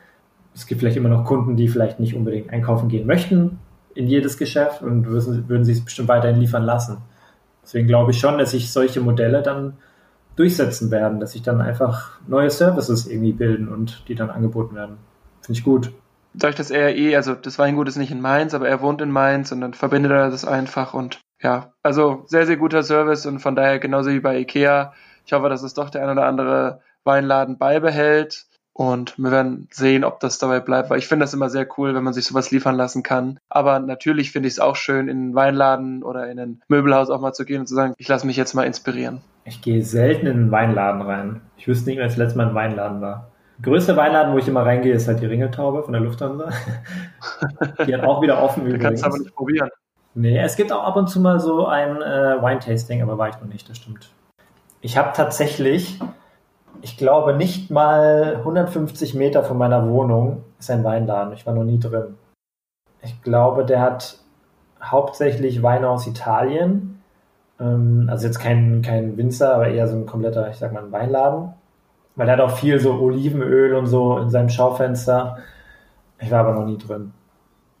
[0.55, 3.59] Es gibt vielleicht immer noch Kunden, die vielleicht nicht unbedingt einkaufen gehen möchten
[3.93, 6.97] in jedes Geschäft und würden, würden sich es bestimmt weiterhin liefern lassen.
[7.63, 9.73] Deswegen glaube ich schon, dass sich solche Modelle dann
[10.35, 14.97] durchsetzen werden, dass sich dann einfach neue Services irgendwie bilden und die dann angeboten werden.
[15.41, 15.91] Finde ich gut.
[16.33, 19.11] Dadurch, dass er eh, also das Weingut ist nicht in Mainz, aber er wohnt in
[19.11, 23.39] Mainz und dann verbindet er das einfach und ja, also sehr, sehr guter Service und
[23.39, 24.93] von daher genauso wie bei Ikea.
[25.25, 30.03] Ich hoffe, dass es doch der ein oder andere Weinladen beibehält und wir werden sehen,
[30.03, 32.51] ob das dabei bleibt, weil ich finde das immer sehr cool, wenn man sich sowas
[32.51, 33.37] liefern lassen kann.
[33.49, 37.19] Aber natürlich finde ich es auch schön, in einen Weinladen oder in ein Möbelhaus auch
[37.19, 39.21] mal zu gehen und zu sagen, ich lasse mich jetzt mal inspirieren.
[39.43, 41.41] Ich gehe selten in einen Weinladen rein.
[41.57, 43.31] Ich wüsste nicht, wer das letzte Mal ein Weinladen war.
[43.61, 46.49] Größte Weinladen, wo ich immer reingehe, ist halt die Ringeltaube von der Lufthansa.
[47.85, 48.83] die hat auch wieder offen übrigens.
[48.83, 49.69] Kannst du aber nicht probieren.
[50.13, 53.47] Nee, es gibt auch ab und zu mal so ein äh, Wine-Tasting, aber ich noch
[53.47, 54.09] nicht, das stimmt.
[54.81, 55.99] Ich habe tatsächlich,
[56.81, 61.33] ich glaube, nicht mal 150 Meter von meiner Wohnung ist ein Weinladen.
[61.33, 62.17] Ich war noch nie drin.
[63.01, 64.17] Ich glaube, der hat
[64.81, 66.91] hauptsächlich Weine aus Italien
[67.61, 70.91] ähm, also jetzt kein, kein Winzer, aber eher so ein kompletter, ich sag mal, ein
[70.91, 71.53] Weinladen.
[72.15, 75.37] Weil er hat auch viel so Olivenöl und so in seinem Schaufenster.
[76.19, 77.13] Ich war aber noch nie drin.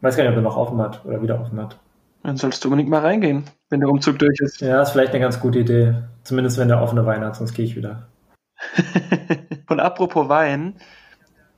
[0.01, 1.77] Weiß gar nicht, ob er noch offen hat oder wieder offen hat.
[2.23, 4.61] Dann solltest du unbedingt mal reingehen, wenn der Umzug durch ist.
[4.61, 5.95] Ja, ist vielleicht eine ganz gute Idee.
[6.23, 8.07] Zumindest wenn der offene Wein hat, sonst gehe ich wieder.
[9.69, 10.75] und apropos Wein,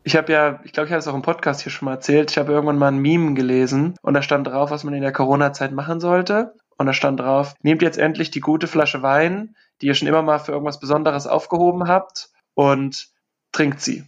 [0.03, 2.31] ich habe ja, ich glaube, ich habe es auch im Podcast hier schon mal erzählt,
[2.31, 5.11] ich habe irgendwann mal ein Meme gelesen und da stand drauf, was man in der
[5.11, 6.53] Corona-Zeit machen sollte.
[6.77, 10.21] Und da stand drauf, nehmt jetzt endlich die gute Flasche Wein, die ihr schon immer
[10.21, 13.09] mal für irgendwas Besonderes aufgehoben habt und
[13.51, 14.03] trinkt sie.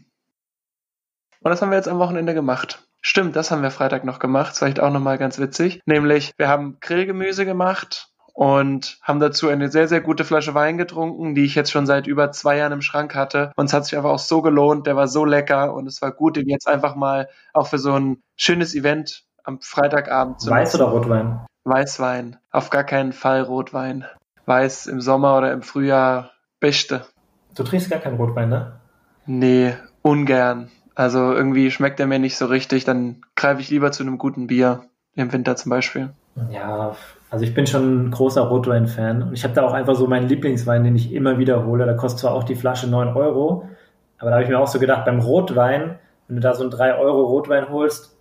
[1.42, 2.88] Und das haben wir jetzt am Wochenende gemacht.
[3.08, 4.58] Stimmt, das haben wir Freitag noch gemacht.
[4.58, 5.80] Vielleicht auch nochmal ganz witzig.
[5.86, 11.36] Nämlich, wir haben Grillgemüse gemacht und haben dazu eine sehr, sehr gute Flasche Wein getrunken,
[11.36, 13.52] die ich jetzt schon seit über zwei Jahren im Schrank hatte.
[13.58, 14.88] Und es hat sich einfach auch so gelohnt.
[14.88, 17.94] Der war so lecker und es war gut, den jetzt einfach mal auch für so
[17.94, 21.46] ein schönes Event am Freitagabend zu Weiß oder Rotwein?
[21.64, 22.38] Weißwein.
[22.50, 24.06] Auf gar keinen Fall Rotwein.
[24.48, 27.06] Weiß im Sommer oder im Frühjahr beste.
[27.54, 28.80] Du trinkst gar keinen Rotwein, ne?
[29.28, 30.72] Nee, ungern.
[30.96, 32.86] Also irgendwie schmeckt er mir nicht so richtig.
[32.86, 34.82] Dann greife ich lieber zu einem guten Bier.
[35.18, 36.10] Im Winter zum Beispiel.
[36.50, 36.94] Ja,
[37.30, 39.24] also ich bin schon ein großer Rotwein-Fan.
[39.24, 41.86] Und ich habe da auch einfach so meinen Lieblingswein, den ich immer wiederhole.
[41.86, 43.70] Da kostet zwar auch die Flasche 9 Euro,
[44.18, 46.72] aber da habe ich mir auch so gedacht, beim Rotwein, wenn du da so einen
[46.72, 48.18] 3 Euro Rotwein holst,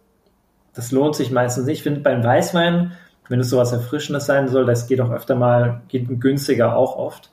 [0.72, 1.78] das lohnt sich meistens nicht.
[1.78, 2.92] Ich finde, beim Weißwein
[3.28, 7.30] wenn es sowas Erfrischendes sein soll, das geht auch öfter mal, geht günstiger auch oft.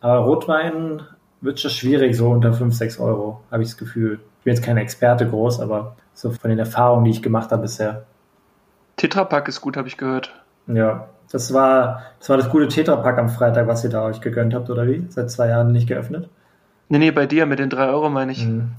[0.00, 1.02] Aber Rotwein
[1.46, 4.20] wird schon schwierig, so unter 5, 6 Euro, habe ich das Gefühl.
[4.38, 7.62] Ich bin jetzt kein Experte groß, aber so von den Erfahrungen, die ich gemacht habe
[7.62, 8.04] bisher.
[8.96, 10.34] Tetrapack ist gut, habe ich gehört.
[10.66, 14.54] Ja, das war, das war das gute Tetrapack am Freitag, was ihr da euch gegönnt
[14.54, 15.06] habt, oder wie?
[15.08, 16.28] Seit zwei Jahren nicht geöffnet?
[16.88, 18.42] Nee, nee, bei dir mit den 3 Euro meine ich.
[18.42, 18.72] Hm.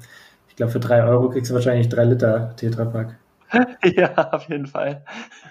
[0.48, 3.16] Ich glaube, für 3 Euro kriegst du wahrscheinlich 3 Liter Tetrapack.
[3.84, 5.04] ja, auf jeden Fall.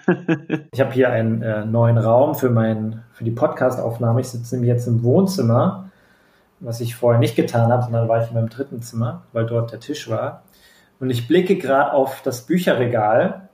[0.71, 4.21] ich habe hier einen äh, neuen Raum für, mein, für die Podcast-Aufnahme.
[4.21, 5.89] Ich sitze nämlich jetzt im Wohnzimmer,
[6.59, 9.71] was ich vorher nicht getan habe, sondern war ich in meinem dritten Zimmer, weil dort
[9.71, 10.43] der Tisch war.
[10.99, 13.49] Und ich blicke gerade auf das Bücherregal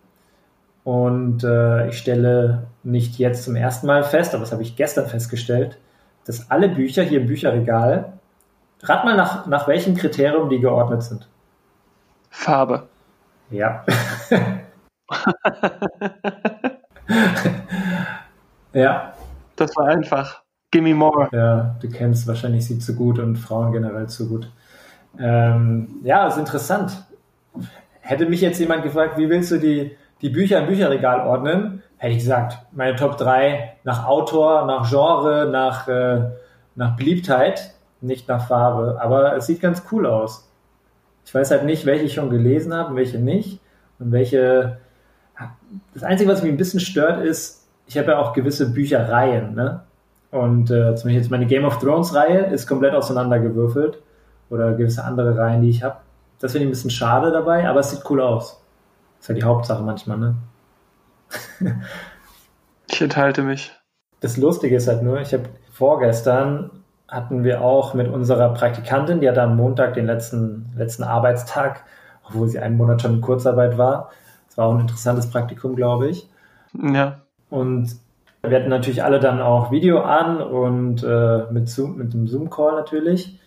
[0.84, 5.08] und äh, ich stelle nicht jetzt zum ersten Mal fest, aber das habe ich gestern
[5.08, 5.78] festgestellt,
[6.26, 8.14] dass alle Bücher hier im Bücherregal,
[8.82, 11.28] rat mal nach, nach welchem Kriterium die geordnet sind.
[12.30, 12.88] Farbe.
[13.50, 13.86] Ja.
[18.74, 19.14] ja.
[19.56, 20.44] Das war einfach.
[20.74, 21.30] Gimme more.
[21.32, 24.50] Ja, du kennst wahrscheinlich sie zu gut und Frauen generell zu gut.
[25.20, 27.06] Ähm, ja, ist interessant.
[28.02, 32.14] Hätte mich jetzt jemand gefragt, wie willst du die, die Bücher im Bücherregal ordnen, hätte
[32.14, 36.32] ich gesagt, meine Top 3 nach Autor, nach Genre, nach, äh,
[36.74, 38.98] nach Beliebtheit, nicht nach Farbe.
[39.00, 40.52] Aber es sieht ganz cool aus.
[41.24, 43.60] Ich weiß halt nicht, welche ich schon gelesen habe und welche nicht.
[44.00, 44.80] Und welche.
[45.94, 49.84] Das Einzige, was mich ein bisschen stört, ist, ich habe ja auch gewisse Büchereien, ne?
[50.34, 54.00] Und äh, zum Beispiel jetzt meine Game of Thrones Reihe ist komplett auseinandergewürfelt.
[54.50, 55.98] Oder gewisse andere Reihen, die ich habe.
[56.40, 58.60] Das finde ich ein bisschen schade dabei, aber es sieht cool aus.
[59.18, 60.36] Das ist ja die Hauptsache manchmal, ne?
[62.92, 63.72] ich enthalte mich.
[64.22, 66.72] Das Lustige ist halt nur, ich habe vorgestern
[67.08, 71.84] hatten wir auch mit unserer Praktikantin, die hatte am Montag den letzten, letzten Arbeitstag,
[72.28, 74.10] obwohl sie einen Monat schon in Kurzarbeit war.
[74.48, 76.28] Das war auch ein interessantes Praktikum, glaube ich.
[76.74, 77.22] Ja.
[77.52, 77.96] Und
[78.46, 82.76] wir hatten natürlich alle dann auch Video an und äh, mit, Zoom, mit dem Zoom-Call
[82.76, 83.40] natürlich.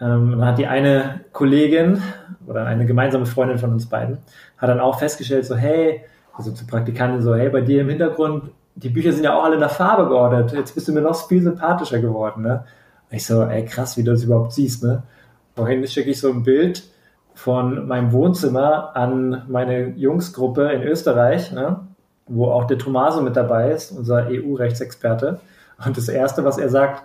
[0.00, 2.02] Ähm, dann hat die eine Kollegin
[2.46, 4.18] oder eine gemeinsame Freundin von uns beiden,
[4.58, 6.04] hat dann auch festgestellt, so, hey,
[6.36, 9.54] also zur Praktikantin so, hey, bei dir im Hintergrund, die Bücher sind ja auch alle
[9.54, 10.52] in der Farbe geordnet.
[10.52, 12.64] Jetzt bist du mir noch viel sympathischer geworden, ne?
[13.10, 15.02] Und ich so, ey, krass, wie du das überhaupt siehst, ne?
[15.54, 16.82] Vorhin schicke ich so ein Bild
[17.34, 21.86] von meinem Wohnzimmer an meine Jungsgruppe in Österreich, ne?
[22.30, 25.40] Wo auch der Tomaso mit dabei ist, unser EU-Rechtsexperte.
[25.84, 27.02] Und das Erste, was er sagt,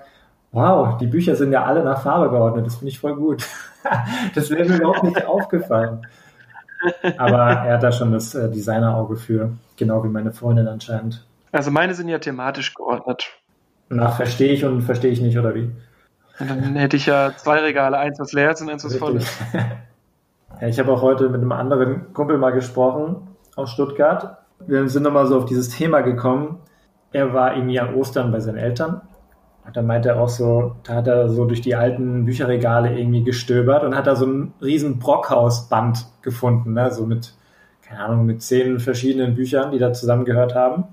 [0.52, 3.46] wow, die Bücher sind ja alle nach Farbe geordnet, das finde ich voll gut.
[4.36, 6.06] das wäre mir überhaupt nicht aufgefallen.
[7.18, 11.26] Aber er hat da schon das äh, Designerauge für, genau wie meine Freundin anscheinend.
[11.52, 13.26] Also meine sind ja thematisch geordnet.
[13.90, 15.72] Nach verstehe ich und verstehe ich nicht, oder wie?
[16.40, 19.16] Und dann hätte ich ja zwei Regale, eins was leer ist und eins was voll
[19.16, 19.32] ist.
[20.62, 24.45] ja, ich habe auch heute mit einem anderen Kumpel mal gesprochen aus Stuttgart.
[24.68, 26.60] Wir sind nochmal so auf dieses Thema gekommen.
[27.12, 29.02] Er war irgendwie an Ostern bei seinen Eltern.
[29.66, 33.24] Und dann meinte er auch so, da hat er so durch die alten Bücherregale irgendwie
[33.24, 36.92] gestöbert und hat da so ein riesen Brockhaus-Band gefunden, ne?
[36.92, 37.34] so mit,
[37.82, 40.86] keine Ahnung, mit zehn verschiedenen Büchern, die da zusammengehört haben.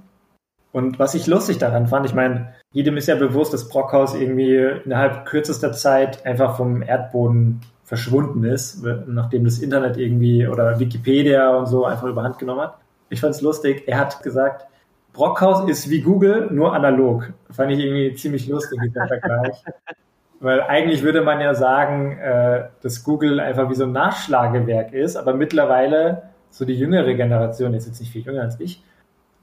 [0.73, 4.57] Und was ich lustig daran fand, ich meine, jedem ist ja bewusst, dass Brockhaus irgendwie
[4.85, 11.67] innerhalb kürzester Zeit einfach vom Erdboden verschwunden ist, nachdem das Internet irgendwie oder Wikipedia und
[11.67, 12.79] so einfach überhand genommen hat.
[13.13, 13.85] Ich fand es lustig.
[13.87, 14.67] Er hat gesagt,
[15.13, 17.35] Brockhaus ist wie Google, nur analog.
[17.51, 19.63] Fand ich irgendwie ziemlich lustig, dieser Vergleich.
[20.41, 25.17] Weil eigentlich würde man ja sagen, äh, dass Google einfach wie so ein Nachschlagewerk ist,
[25.17, 28.83] aber mittlerweile so die jüngere Generation, ist jetzt nicht viel jünger als ich,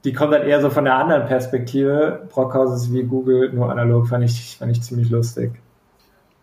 [0.04, 2.28] die kommt dann eher so von der anderen Perspektive.
[2.28, 5.52] Brockhaus ist wie Google, nur analog, fand ich, fand ich ziemlich lustig.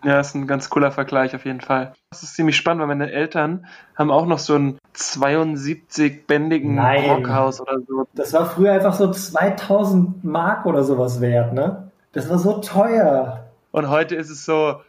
[0.07, 1.91] Ja, ist ein ganz cooler Vergleich auf jeden Fall.
[2.11, 7.79] Das ist ziemlich spannend, weil meine Eltern haben auch noch so einen 72-bändigen Brockhaus oder
[7.85, 8.07] so.
[8.13, 11.91] Das war früher einfach so 2000 Mark oder sowas wert, ne?
[12.13, 13.49] Das war so teuer.
[13.71, 14.79] Und heute ist es so,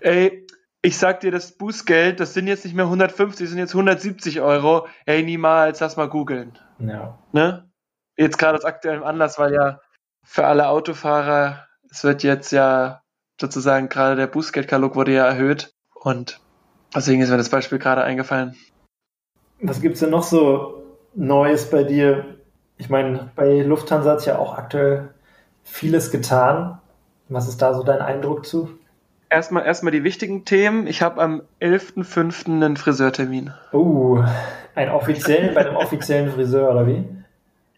[0.00, 0.46] ey,
[0.80, 4.40] ich sag dir, das Bußgeld, das sind jetzt nicht mehr 150, das sind jetzt 170
[4.40, 4.86] Euro.
[5.04, 6.58] Ey, niemals, lass mal googeln.
[6.78, 7.18] Ja.
[7.32, 7.68] Ne?
[8.16, 9.80] jetzt gerade aus aktuellem Anlass, weil ja
[10.22, 13.02] für alle Autofahrer, es wird jetzt ja
[13.40, 16.40] sozusagen gerade der Bußgeldkatalog wurde ja erhöht und
[16.94, 18.56] deswegen ist mir das Beispiel gerade eingefallen.
[19.60, 20.82] Was gibt es denn noch so
[21.14, 22.36] Neues bei dir?
[22.76, 25.14] Ich meine, bei Lufthansa hat es ja auch aktuell
[25.64, 26.78] vieles getan.
[27.28, 28.70] Was ist da so dein Eindruck zu?
[29.28, 30.86] Erstmal, erstmal die wichtigen Themen.
[30.86, 32.46] Ich habe am 11.05.
[32.46, 33.52] einen Friseurtermin.
[33.72, 34.22] Oh,
[34.74, 37.04] einen offiziellen, bei einem offiziellen Friseur, oder wie?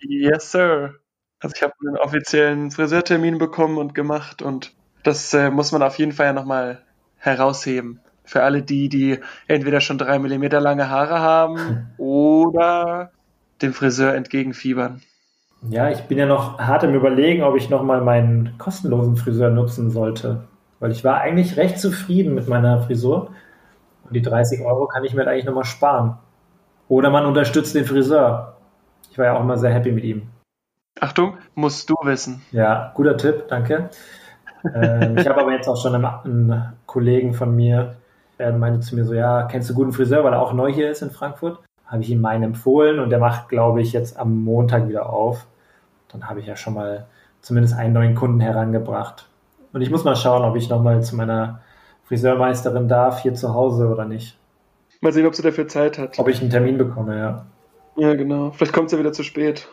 [0.01, 0.95] Yes, sir.
[1.41, 4.75] Also ich habe einen offiziellen Friseurtermin bekommen und gemacht und
[5.09, 6.83] das äh, muss man auf jeden Fall ja nochmal
[7.17, 8.01] herausheben.
[8.25, 13.11] Für alle die, die entweder schon drei Millimeter lange Haare haben oder
[13.63, 15.01] dem Friseur entgegenfiebern.
[15.71, 19.91] Ja, ich bin ja noch hart im Überlegen, ob ich nochmal meinen kostenlosen Friseur nutzen
[19.91, 20.45] sollte.
[20.79, 23.33] Weil ich war eigentlich recht zufrieden mit meiner Frisur.
[24.05, 26.19] Und die 30 Euro kann ich mir halt eigentlich nochmal sparen.
[26.87, 28.59] Oder man unterstützt den Friseur.
[29.11, 30.29] Ich war ja auch immer sehr happy mit ihm.
[31.01, 32.43] Achtung, musst du wissen.
[32.53, 33.91] Ja, guter Tipp, danke.
[34.75, 37.97] Ähm, ich habe aber jetzt auch schon einen, einen, Kollegen von mir,
[38.39, 40.91] der meinte zu mir so, ja, kennst du guten Friseur, weil er auch neu hier
[40.91, 41.59] ist in Frankfurt?
[41.87, 45.47] Habe ich ihm meinen empfohlen und der macht, glaube ich, jetzt am Montag wieder auf.
[46.13, 47.07] Dann habe ich ja schon mal
[47.41, 49.29] zumindest einen neuen Kunden herangebracht.
[49.73, 51.61] Und ich muss mal schauen, ob ich nochmal zu meiner
[52.05, 54.39] Friseurmeisterin darf, hier zu Hause oder nicht.
[55.01, 56.19] Mal sehen, ob sie dafür Zeit hat.
[56.19, 57.47] Ob ich einen Termin bekomme, ja.
[57.97, 58.51] Ja, genau.
[58.51, 59.69] Vielleicht kommt es ja wieder zu spät.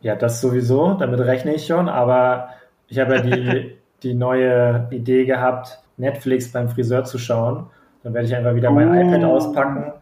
[0.00, 2.48] Ja, das sowieso, damit rechne ich schon, aber
[2.88, 7.66] ich habe ja die, die neue Idee gehabt, Netflix beim Friseur zu schauen.
[8.02, 8.94] Dann werde ich einfach wieder mein oh.
[8.94, 9.92] iPad auspacken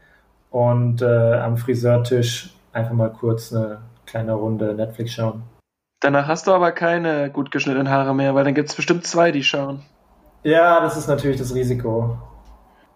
[0.51, 5.43] und äh, am Friseurtisch einfach mal kurz eine kleine Runde Netflix schauen.
[6.01, 9.33] Danach hast du aber keine gut geschnittenen Haare mehr, weil dann gibt es bestimmt zwei,
[9.33, 9.83] die schauen.
[10.43, 12.17] Ja, das ist natürlich das Risiko.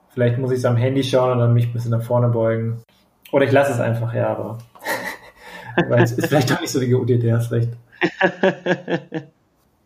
[0.08, 2.82] Vielleicht muss ich es am Handy schauen und dann mich ein bisschen nach vorne beugen.
[3.30, 4.58] Oder ich lasse es einfach, ja, aber.
[5.88, 7.70] Weil es ist vielleicht doch nicht so die gute Idee, hast recht.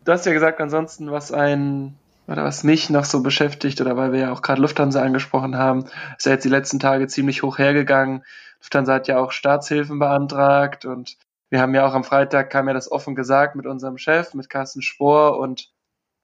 [0.05, 1.95] du hast ja gesagt, ansonsten, was ein
[2.27, 5.85] oder was mich noch so beschäftigt, oder weil wir ja auch gerade Lufthansa angesprochen haben,
[6.17, 8.23] ist ja jetzt die letzten Tage ziemlich hoch hergegangen.
[8.59, 11.17] Lufthansa hat ja auch Staatshilfen beantragt und
[11.49, 14.49] wir haben ja auch am Freitag, kam ja das offen gesagt mit unserem Chef, mit
[14.49, 15.71] Carsten Spohr und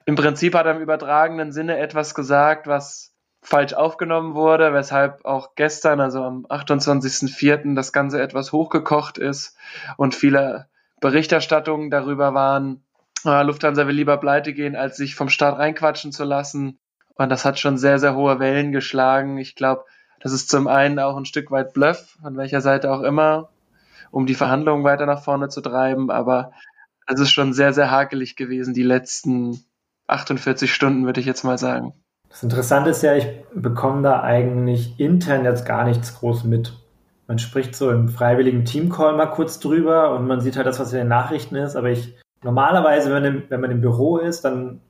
[0.06, 3.12] im Prinzip hat er im übertragenen Sinne etwas gesagt, was
[3.42, 9.58] falsch aufgenommen wurde, weshalb auch gestern, also am 28.04., das Ganze etwas hochgekocht ist
[9.98, 10.68] und viele
[11.00, 12.85] Berichterstattungen darüber waren,
[13.26, 16.80] Lufthansa will lieber pleite gehen, als sich vom Start reinquatschen zu lassen.
[17.16, 19.38] Und das hat schon sehr, sehr hohe Wellen geschlagen.
[19.38, 19.86] Ich glaube,
[20.20, 23.50] das ist zum einen auch ein Stück weit Bluff, von welcher Seite auch immer,
[24.12, 26.12] um die Verhandlungen weiter nach vorne zu treiben.
[26.12, 26.52] Aber
[27.08, 29.64] es ist schon sehr, sehr hakelig gewesen, die letzten
[30.08, 31.94] 48 Stunden, würde ich jetzt mal sagen.
[32.30, 36.74] Das Interessante ist ja, ich bekomme da eigentlich intern jetzt gar nichts groß mit.
[37.28, 40.92] Man spricht so im freiwilligen Teamcall mal kurz drüber und man sieht halt das, was
[40.92, 41.76] in den Nachrichten ist.
[41.76, 44.82] Aber ich normalerweise, wenn man im, wenn man im Büro ist, dann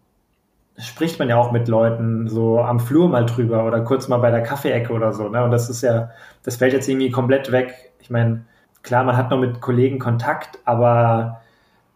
[0.77, 4.31] spricht man ja auch mit Leuten so am Flur mal drüber oder kurz mal bei
[4.31, 5.29] der Kaffeeecke oder so.
[5.29, 5.43] Ne?
[5.43, 6.11] Und das ist ja,
[6.43, 7.93] das fällt jetzt irgendwie komplett weg.
[8.01, 8.45] Ich meine,
[8.83, 11.41] klar, man hat noch mit Kollegen Kontakt, aber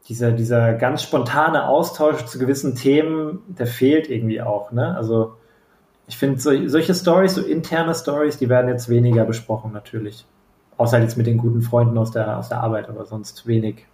[0.08, 4.72] dieser, dieser ganz spontane Austausch zu gewissen Themen, der fehlt irgendwie auch.
[4.72, 4.96] Ne?
[4.96, 5.36] Also
[6.08, 10.26] ich finde, so, solche Stories, so interne Stories, die werden jetzt weniger besprochen natürlich.
[10.78, 13.86] Außer jetzt mit den guten Freunden aus der, aus der Arbeit, aber sonst wenig.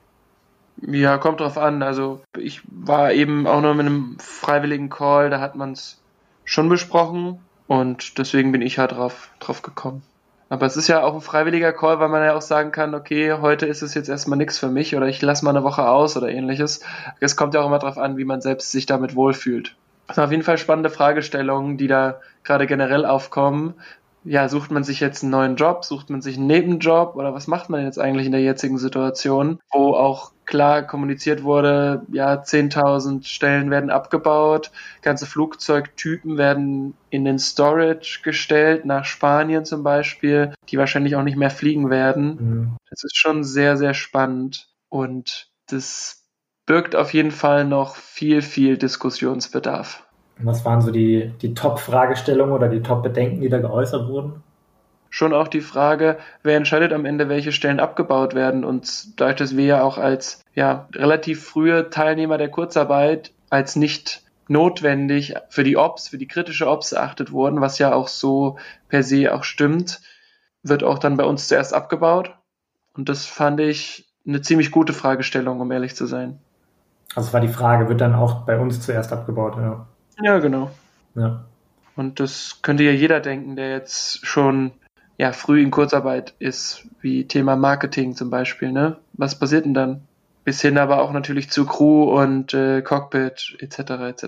[0.82, 1.84] Ja, kommt drauf an.
[1.84, 6.02] Also ich war eben auch noch mit einem freiwilligen Call, da hat man es
[6.44, 10.04] schon besprochen und deswegen bin ich halt drauf, drauf gekommen.
[10.50, 13.34] Aber es ist ja auch ein freiwilliger Call, weil man ja auch sagen kann, okay,
[13.34, 16.16] heute ist es jetzt erstmal nichts für mich oder ich lasse mal eine Woche aus
[16.16, 16.82] oder ähnliches.
[17.20, 19.76] Es kommt ja auch immer drauf an, wie man selbst sich damit wohlfühlt.
[20.06, 23.74] Das sind auf jeden Fall spannende Fragestellungen, die da gerade generell aufkommen
[24.26, 27.48] ja, sucht man sich jetzt einen neuen Job, sucht man sich einen Nebenjob oder was
[27.48, 33.26] macht man jetzt eigentlich in der jetzigen Situation, wo auch klar kommuniziert wurde, ja, 10.000
[33.26, 40.78] Stellen werden abgebaut, ganze Flugzeugtypen werden in den Storage gestellt, nach Spanien zum Beispiel, die
[40.78, 42.28] wahrscheinlich auch nicht mehr fliegen werden.
[42.40, 42.78] Mhm.
[42.90, 46.24] Das ist schon sehr, sehr spannend und das
[46.66, 50.04] birgt auf jeden Fall noch viel, viel Diskussionsbedarf.
[50.40, 54.44] Was waren so die, die Top-Fragestellungen oder die Top-Bedenken, die da geäußert wurden?
[55.16, 58.66] Schon auch die Frage, wer entscheidet am Ende, welche Stellen abgebaut werden.
[58.66, 64.24] Und dadurch, dass wir ja auch als ja, relativ frühe Teilnehmer der Kurzarbeit als nicht
[64.50, 68.58] notwendig für die Ops, für die kritische Ops erachtet wurden, was ja auch so
[68.90, 70.02] per se auch stimmt,
[70.64, 72.36] wird auch dann bei uns zuerst abgebaut.
[72.94, 76.40] Und das fand ich eine ziemlich gute Fragestellung, um ehrlich zu sein.
[77.16, 79.88] Also war die Frage, wird dann auch bei uns zuerst abgebaut, ja.
[80.22, 80.72] Ja, genau.
[81.16, 81.46] Ja.
[81.96, 84.74] Und das könnte ja jeder denken, der jetzt schon
[85.18, 88.72] ja, früh in Kurzarbeit ist, wie Thema Marketing zum Beispiel.
[88.72, 88.98] Ne?
[89.14, 90.02] Was passiert denn dann?
[90.44, 93.80] Bis hin aber auch natürlich zu Crew und äh, Cockpit etc.
[93.80, 94.26] etc.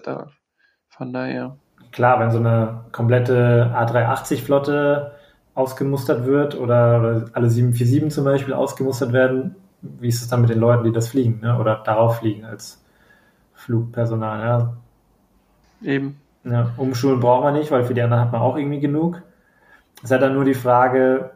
[0.89, 1.57] Von daher.
[1.91, 5.11] Klar, wenn so eine komplette A380-Flotte
[5.53, 10.59] ausgemustert wird oder alle 747 zum Beispiel ausgemustert werden, wie ist es dann mit den
[10.59, 11.57] Leuten, die das fliegen ne?
[11.59, 12.83] oder darauf fliegen als
[13.53, 14.39] Flugpersonal?
[14.39, 14.73] Ja?
[15.83, 16.19] Eben.
[16.43, 19.21] Ja, umschulen braucht man nicht, weil für die anderen hat man auch irgendwie genug.
[19.97, 21.31] Es ist halt dann nur die Frage,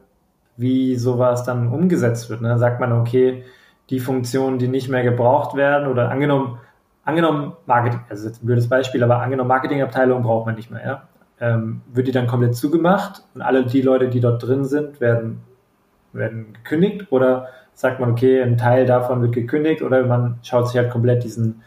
[0.57, 2.41] wie sowas dann umgesetzt wird.
[2.41, 2.57] Ne?
[2.57, 3.43] Sagt man, okay,
[3.89, 6.59] die Funktionen, die nicht mehr gebraucht werden oder angenommen,
[7.03, 11.01] angenommen Marketing, also jetzt ein blödes Beispiel, aber angenommen Marketingabteilung braucht man nicht mehr, ja?
[11.41, 15.41] ähm, wird die dann komplett zugemacht und alle die Leute, die dort drin sind, werden,
[16.13, 20.77] werden gekündigt oder sagt man, okay, ein Teil davon wird gekündigt oder man schaut sich
[20.77, 21.63] halt komplett diesen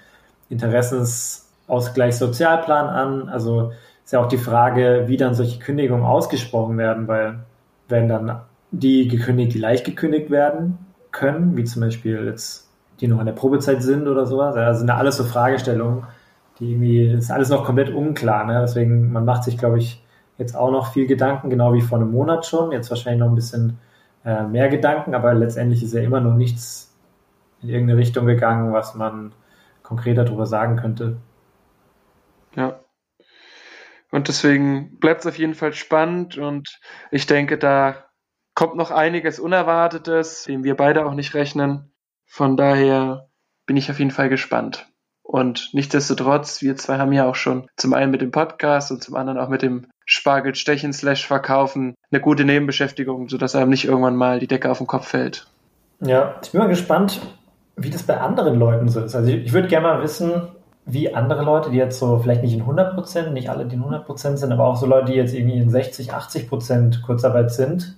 [0.49, 3.29] Interessens Ausgleichssozialplan an.
[3.29, 3.73] Also
[4.05, 7.41] ist ja auch die Frage, wie dann solche Kündigungen ausgesprochen werden, weil
[7.89, 8.41] werden dann
[8.71, 10.79] die gekündigt, die leicht gekündigt werden
[11.11, 12.69] können, wie zum Beispiel jetzt
[13.01, 14.57] die noch in der Probezeit sind oder sowas.
[14.57, 16.05] Also sind da alles so Fragestellungen,
[16.59, 18.45] die irgendwie, ist alles noch komplett unklar.
[18.45, 18.61] Ne?
[18.61, 20.05] Deswegen, man macht sich, glaube ich,
[20.39, 22.73] jetzt auch noch viel Gedanken, genau wie vor einem Monat schon.
[22.73, 23.79] Jetzt wahrscheinlich noch ein bisschen
[24.25, 26.95] äh, mehr Gedanken, aber letztendlich ist ja immer noch nichts
[27.63, 29.33] in irgendeine Richtung gegangen, was man
[29.83, 31.17] konkreter darüber sagen könnte.
[34.11, 38.05] Und deswegen bleibt es auf jeden Fall spannend und ich denke, da
[38.55, 41.93] kommt noch einiges Unerwartetes, dem wir beide auch nicht rechnen.
[42.25, 43.29] Von daher
[43.67, 44.87] bin ich auf jeden Fall gespannt.
[45.23, 49.17] Und nichtsdestotrotz, wir zwei haben ja auch schon zum einen mit dem Podcast und zum
[49.17, 54.39] anderen auch mit dem Spargelstechen slash Verkaufen eine gute Nebenbeschäftigung, sodass einem nicht irgendwann mal
[54.39, 55.47] die Decke auf den Kopf fällt.
[56.01, 57.21] Ja, ich bin mal gespannt,
[57.77, 59.15] wie das bei anderen Leuten so ist.
[59.15, 60.49] Also ich, ich würde gerne mal wissen,
[60.87, 63.81] wie andere Leute, die jetzt so vielleicht nicht in 100 Prozent, nicht alle, die in
[63.81, 67.53] 100 Prozent sind, aber auch so Leute, die jetzt irgendwie in 60, 80 Prozent Kurzarbeit
[67.53, 67.97] sind,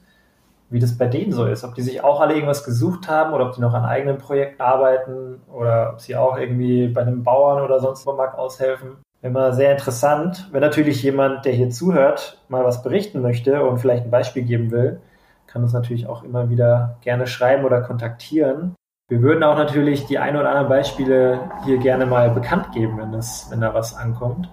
[0.71, 1.65] wie das bei denen so ist.
[1.65, 4.63] Ob die sich auch alle irgendwas gesucht haben oder ob die noch an eigenen Projekten
[4.63, 8.99] arbeiten oder ob sie auch irgendwie bei einem Bauern oder sonst wo Markt aushelfen.
[9.23, 10.49] Immer sehr interessant.
[10.53, 14.71] Wenn natürlich jemand, der hier zuhört, mal was berichten möchte und vielleicht ein Beispiel geben
[14.71, 15.01] will,
[15.47, 18.75] kann uns natürlich auch immer wieder gerne schreiben oder kontaktieren.
[19.09, 23.13] Wir würden auch natürlich die ein oder anderen Beispiele hier gerne mal bekannt geben, wenn,
[23.13, 24.51] das, wenn da was ankommt.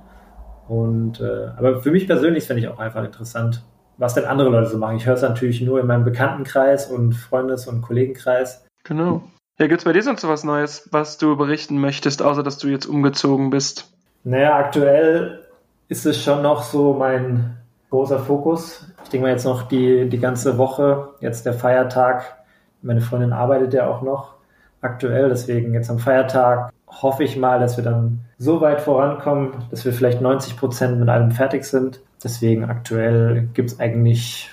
[0.68, 3.64] Und äh, aber für mich persönlich finde ich auch einfach interessant,
[3.98, 4.98] was denn andere Leute so machen.
[4.98, 8.64] Ich höre es natürlich nur in meinem Bekanntenkreis und Freundes- und Kollegenkreis.
[8.84, 9.24] Genau.
[9.58, 12.86] Ja, gibt's bei dir sonst was Neues, was du berichten möchtest, außer dass du jetzt
[12.86, 13.92] umgezogen bist?
[14.24, 15.48] Naja, aktuell
[15.88, 17.58] ist es schon noch so mein
[17.90, 18.88] großer Fokus.
[19.04, 22.38] Ich denke mal jetzt noch die, die ganze Woche, jetzt der Feiertag.
[22.84, 24.33] Meine Freundin arbeitet ja auch noch
[24.84, 29.86] aktuell, deswegen jetzt am Feiertag hoffe ich mal, dass wir dann so weit vorankommen, dass
[29.86, 32.02] wir vielleicht 90 Prozent mit allem fertig sind.
[32.24, 34.52] Deswegen aktuell gibt es eigentlich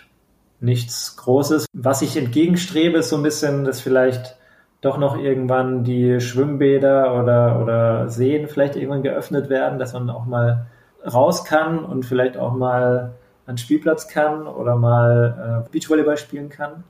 [0.60, 1.66] nichts Großes.
[1.72, 4.36] Was ich entgegenstrebe, ist so ein bisschen, dass vielleicht
[4.80, 10.24] doch noch irgendwann die Schwimmbäder oder, oder Seen vielleicht irgendwann geöffnet werden, dass man auch
[10.24, 10.66] mal
[11.04, 13.12] raus kann und vielleicht auch mal
[13.46, 16.84] an Spielplatz kann oder mal äh, Beachvolleyball spielen kann.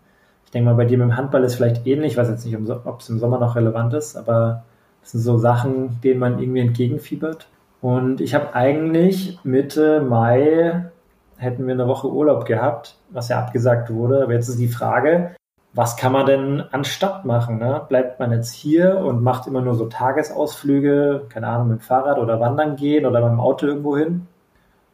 [0.51, 2.57] Ich denke mal, bei dir mit dem Handball ist vielleicht ähnlich, ich weiß jetzt nicht,
[2.85, 4.65] ob es im Sommer noch relevant ist, aber
[5.01, 7.47] das sind so Sachen, denen man irgendwie entgegenfiebert.
[7.81, 10.91] Und ich habe eigentlich Mitte Mai
[11.37, 14.25] hätten wir eine Woche Urlaub gehabt, was ja abgesagt wurde.
[14.25, 15.37] Aber jetzt ist die Frage,
[15.73, 17.59] was kann man denn anstatt machen?
[17.59, 17.83] Ne?
[17.89, 22.19] Bleibt man jetzt hier und macht immer nur so Tagesausflüge, keine Ahnung, mit dem Fahrrad
[22.19, 24.27] oder wandern gehen oder beim Auto irgendwo hin?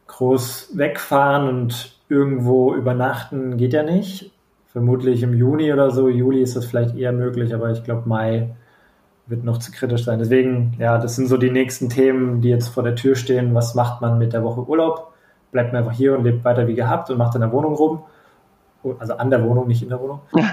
[0.05, 4.31] Groß wegfahren und irgendwo übernachten geht ja nicht.
[4.77, 8.55] Vermutlich im Juni oder so, Juli ist das vielleicht eher möglich, aber ich glaube Mai
[9.25, 10.19] wird noch zu kritisch sein.
[10.19, 13.55] Deswegen, ja, das sind so die nächsten Themen, die jetzt vor der Tür stehen.
[13.55, 15.13] Was macht man mit der Woche Urlaub?
[15.51, 18.03] Bleibt man einfach hier und lebt weiter wie gehabt und macht in der Wohnung rum?
[18.99, 20.19] Also an der Wohnung, nicht in der Wohnung.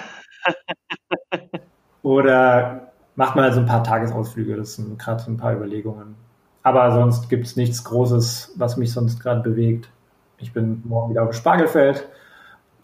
[2.03, 4.57] Oder macht man also ein paar Tagesausflüge?
[4.57, 6.15] Das sind gerade so ein paar Überlegungen.
[6.63, 9.91] Aber sonst gibt es nichts Großes, was mich sonst gerade bewegt.
[10.39, 12.09] Ich bin morgen wieder auf dem Spargelfeld.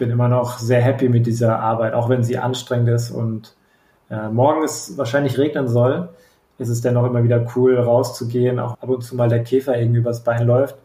[0.01, 3.55] Bin immer noch sehr happy mit dieser Arbeit, auch wenn sie anstrengend ist und
[4.09, 6.09] ja, morgen es wahrscheinlich regnen soll,
[6.57, 10.01] ist es dennoch immer wieder cool rauszugehen, auch ab und zu mal der Käfer irgendwie
[10.01, 10.77] übers Bein läuft.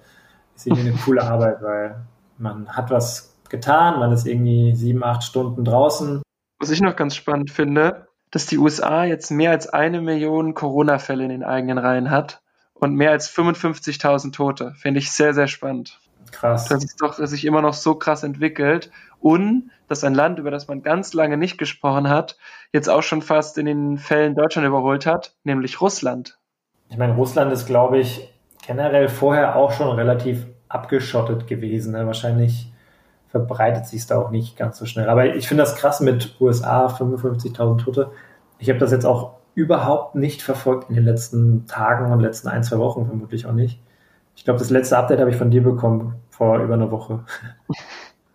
[0.55, 1.95] Ist irgendwie eine coole Arbeit, weil
[2.37, 6.21] man hat was getan, man ist irgendwie sieben, acht Stunden draußen.
[6.59, 11.23] Was ich noch ganz spannend finde, dass die USA jetzt mehr als eine Million Corona-Fälle
[11.23, 12.41] in den eigenen Reihen hat
[12.73, 14.73] und mehr als 55.000 Tote.
[14.75, 15.99] Finde ich sehr, sehr spannend.
[16.31, 16.65] Krass.
[16.65, 20.67] Dass es doch sich immer noch so krass entwickelt und dass ein Land, über das
[20.67, 22.37] man ganz lange nicht gesprochen hat,
[22.73, 26.37] jetzt auch schon fast in den Fällen Deutschland überholt hat, nämlich Russland.
[26.89, 28.33] Ich meine, Russland ist, glaube ich,
[28.65, 31.93] generell vorher auch schon relativ abgeschottet gewesen.
[31.93, 32.05] Ne?
[32.05, 32.71] Wahrscheinlich
[33.29, 35.09] verbreitet sich es da auch nicht ganz so schnell.
[35.09, 38.11] Aber ich finde das krass mit USA, 55.000 Tote.
[38.59, 42.63] Ich habe das jetzt auch überhaupt nicht verfolgt in den letzten Tagen und letzten ein,
[42.63, 43.79] zwei Wochen vermutlich auch nicht.
[44.35, 47.23] Ich glaube, das letzte Update habe ich von dir bekommen vor über einer Woche.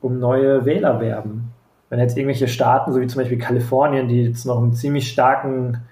[0.00, 1.52] um neue Wähler werben.
[1.88, 5.82] Wenn jetzt irgendwelche Staaten, so wie zum Beispiel Kalifornien, die jetzt noch einen ziemlich starken,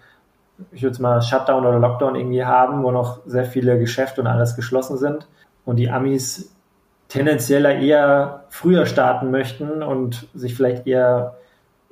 [0.72, 4.26] ich würde es mal Shutdown oder Lockdown irgendwie haben, wo noch sehr viele Geschäfte und
[4.26, 5.28] alles geschlossen sind
[5.64, 6.54] und die Amis
[7.08, 11.36] tendenziell eher früher starten möchten und sich vielleicht eher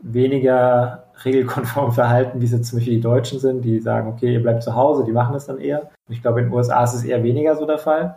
[0.01, 4.43] weniger regelkonform verhalten, wie es jetzt zum Beispiel die Deutschen sind, die sagen, okay, ihr
[4.43, 5.91] bleibt zu Hause, die machen das dann eher.
[6.09, 8.17] Ich glaube, in den USA ist es eher weniger so der Fall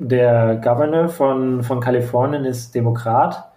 [0.00, 3.52] der Governor von, von Kalifornien ist Demokrat.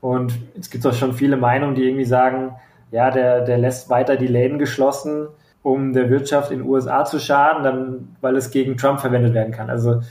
[0.00, 2.54] Und es gibt auch schon viele Meinungen, die irgendwie sagen,
[2.90, 5.28] ja, der, der lässt weiter die Läden geschlossen,
[5.62, 9.52] um der Wirtschaft in den USA zu schaden, dann, weil es gegen Trump verwendet werden
[9.52, 9.70] kann.
[9.70, 10.02] Also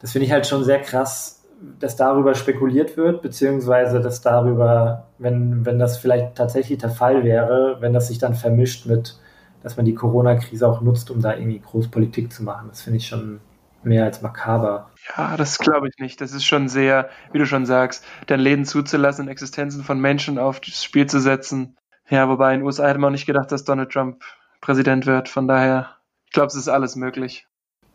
[0.00, 1.39] das finde ich halt schon sehr krass,
[1.78, 7.76] dass darüber spekuliert wird, beziehungsweise dass darüber, wenn, wenn das vielleicht tatsächlich der Fall wäre,
[7.80, 9.18] wenn das sich dann vermischt mit,
[9.62, 12.68] dass man die Corona-Krise auch nutzt, um da irgendwie Großpolitik zu machen.
[12.70, 13.40] Das finde ich schon
[13.82, 14.90] mehr als makaber.
[15.16, 16.20] Ja, das glaube ich nicht.
[16.20, 20.82] Das ist schon sehr, wie du schon sagst, dann Läden zuzulassen, Existenzen von Menschen aufs
[20.82, 21.76] Spiel zu setzen.
[22.08, 24.22] Ja, wobei in den USA hätte man nicht gedacht, dass Donald Trump
[24.60, 25.28] Präsident wird.
[25.28, 25.96] Von daher,
[26.26, 27.46] ich glaube, es ist alles möglich.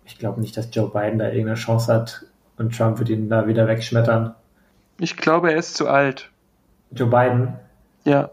[0.05, 2.25] Ich glaube nicht, dass Joe Biden da irgendeine Chance hat
[2.57, 4.35] und Trump wird ihn da wieder wegschmettern.
[4.99, 6.31] Ich glaube, er ist zu alt.
[6.91, 7.53] Joe Biden?
[8.05, 8.29] Ja.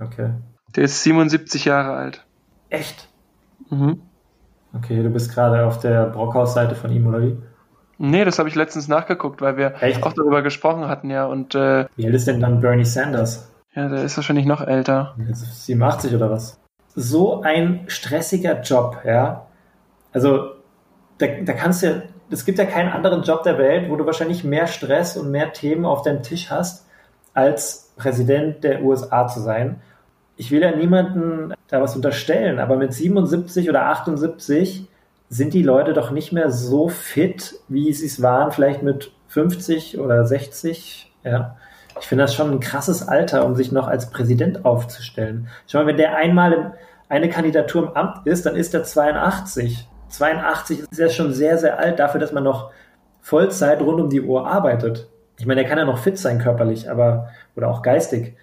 [0.00, 0.30] Okay.
[0.76, 2.24] Der ist 77 Jahre alt.
[2.68, 3.08] Echt?
[3.70, 4.02] Mhm.
[4.74, 7.36] Okay, du bist gerade auf der Brockhaus-Seite von ihm, oder wie?
[7.96, 10.02] Nee, das habe ich letztens nachgeguckt, weil wir Echt?
[10.04, 11.26] auch darüber gesprochen hatten, ja.
[11.26, 13.50] Und, äh, wie alt ist denn dann Bernie Sanders?
[13.74, 15.16] Ja, der ist wahrscheinlich noch älter.
[15.18, 16.60] 87 oder was?
[16.94, 19.46] So ein stressiger Job, ja.
[20.12, 20.52] Also,
[21.18, 24.44] da, da kannst du, es gibt ja keinen anderen Job der Welt, wo du wahrscheinlich
[24.44, 26.86] mehr Stress und mehr Themen auf deinem Tisch hast,
[27.34, 29.80] als Präsident der USA zu sein.
[30.36, 34.86] ich will ja niemanden da was unterstellen, aber mit 77 oder 78
[35.28, 39.98] sind die Leute doch nicht mehr so fit, wie sie es waren, vielleicht mit 50
[39.98, 41.12] oder 60.
[41.24, 41.56] Ja.
[42.00, 45.48] Ich finde das schon ein krasses Alter, um sich noch als Präsident aufzustellen.
[45.66, 46.74] Schau mal, wenn der einmal
[47.08, 49.88] eine Kandidatur im Amt ist, dann ist er 82.
[50.08, 52.70] 82 ist ja schon sehr, sehr alt dafür, dass man noch
[53.20, 55.08] Vollzeit rund um die Uhr arbeitet.
[55.38, 58.36] Ich meine, er kann ja noch fit sein körperlich, aber oder auch geistig.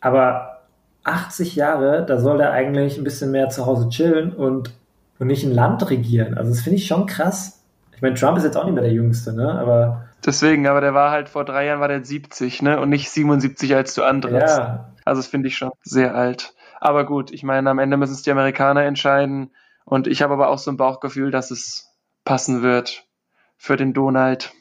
[0.00, 0.62] Aber
[1.04, 4.72] 80 Jahre, da soll er eigentlich ein bisschen mehr zu Hause chillen und,
[5.18, 6.36] und nicht ein Land regieren.
[6.36, 7.62] Also das finde ich schon krass.
[7.94, 9.58] Ich meine, Trump ist jetzt auch nicht mehr der Jüngste, ne?
[9.58, 12.80] Aber Deswegen, aber der war halt vor drei Jahren war der 70, ne?
[12.80, 14.58] Und nicht 77, als du antrittst.
[14.58, 14.90] Ja.
[15.04, 16.54] Also das finde ich schon sehr alt.
[16.78, 19.50] Aber gut, ich meine, am Ende müssen es die Amerikaner entscheiden.
[19.90, 21.92] Und ich habe aber auch so ein Bauchgefühl, dass es
[22.24, 23.08] passen wird
[23.56, 24.52] für den Donald.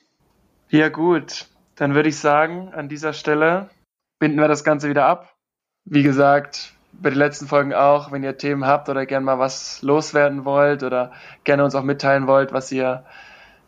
[0.70, 3.70] Ja gut, dann würde ich sagen, an dieser Stelle
[4.18, 5.36] binden wir das Ganze wieder ab.
[5.86, 9.84] Wie gesagt, bei den letzten Folgen auch, wenn ihr Themen habt oder gerne mal was
[9.84, 11.12] loswerden wollt oder
[11.44, 13.06] gerne uns auch mitteilen wollt, was ihr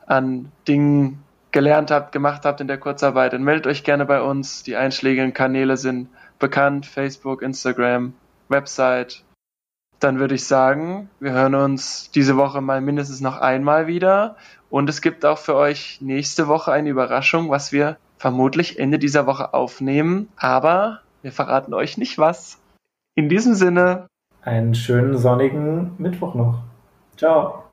[0.07, 4.63] an Dingen gelernt habt, gemacht habt in der Kurzarbeit, dann meldet euch gerne bei uns.
[4.63, 6.09] Die einschlägigen Kanäle sind
[6.39, 8.15] bekannt, Facebook, Instagram,
[8.49, 9.23] Website.
[10.01, 14.35] Dann würde ich sagen, wir hören uns diese Woche mal mindestens noch einmal wieder.
[14.71, 19.27] Und es gibt auch für euch nächste Woche eine Überraschung, was wir vermutlich Ende dieser
[19.27, 20.27] Woche aufnehmen.
[20.37, 22.57] Aber wir verraten euch nicht was.
[23.13, 24.07] In diesem Sinne.
[24.41, 26.63] Einen schönen sonnigen Mittwoch noch.
[27.15, 27.63] Ciao.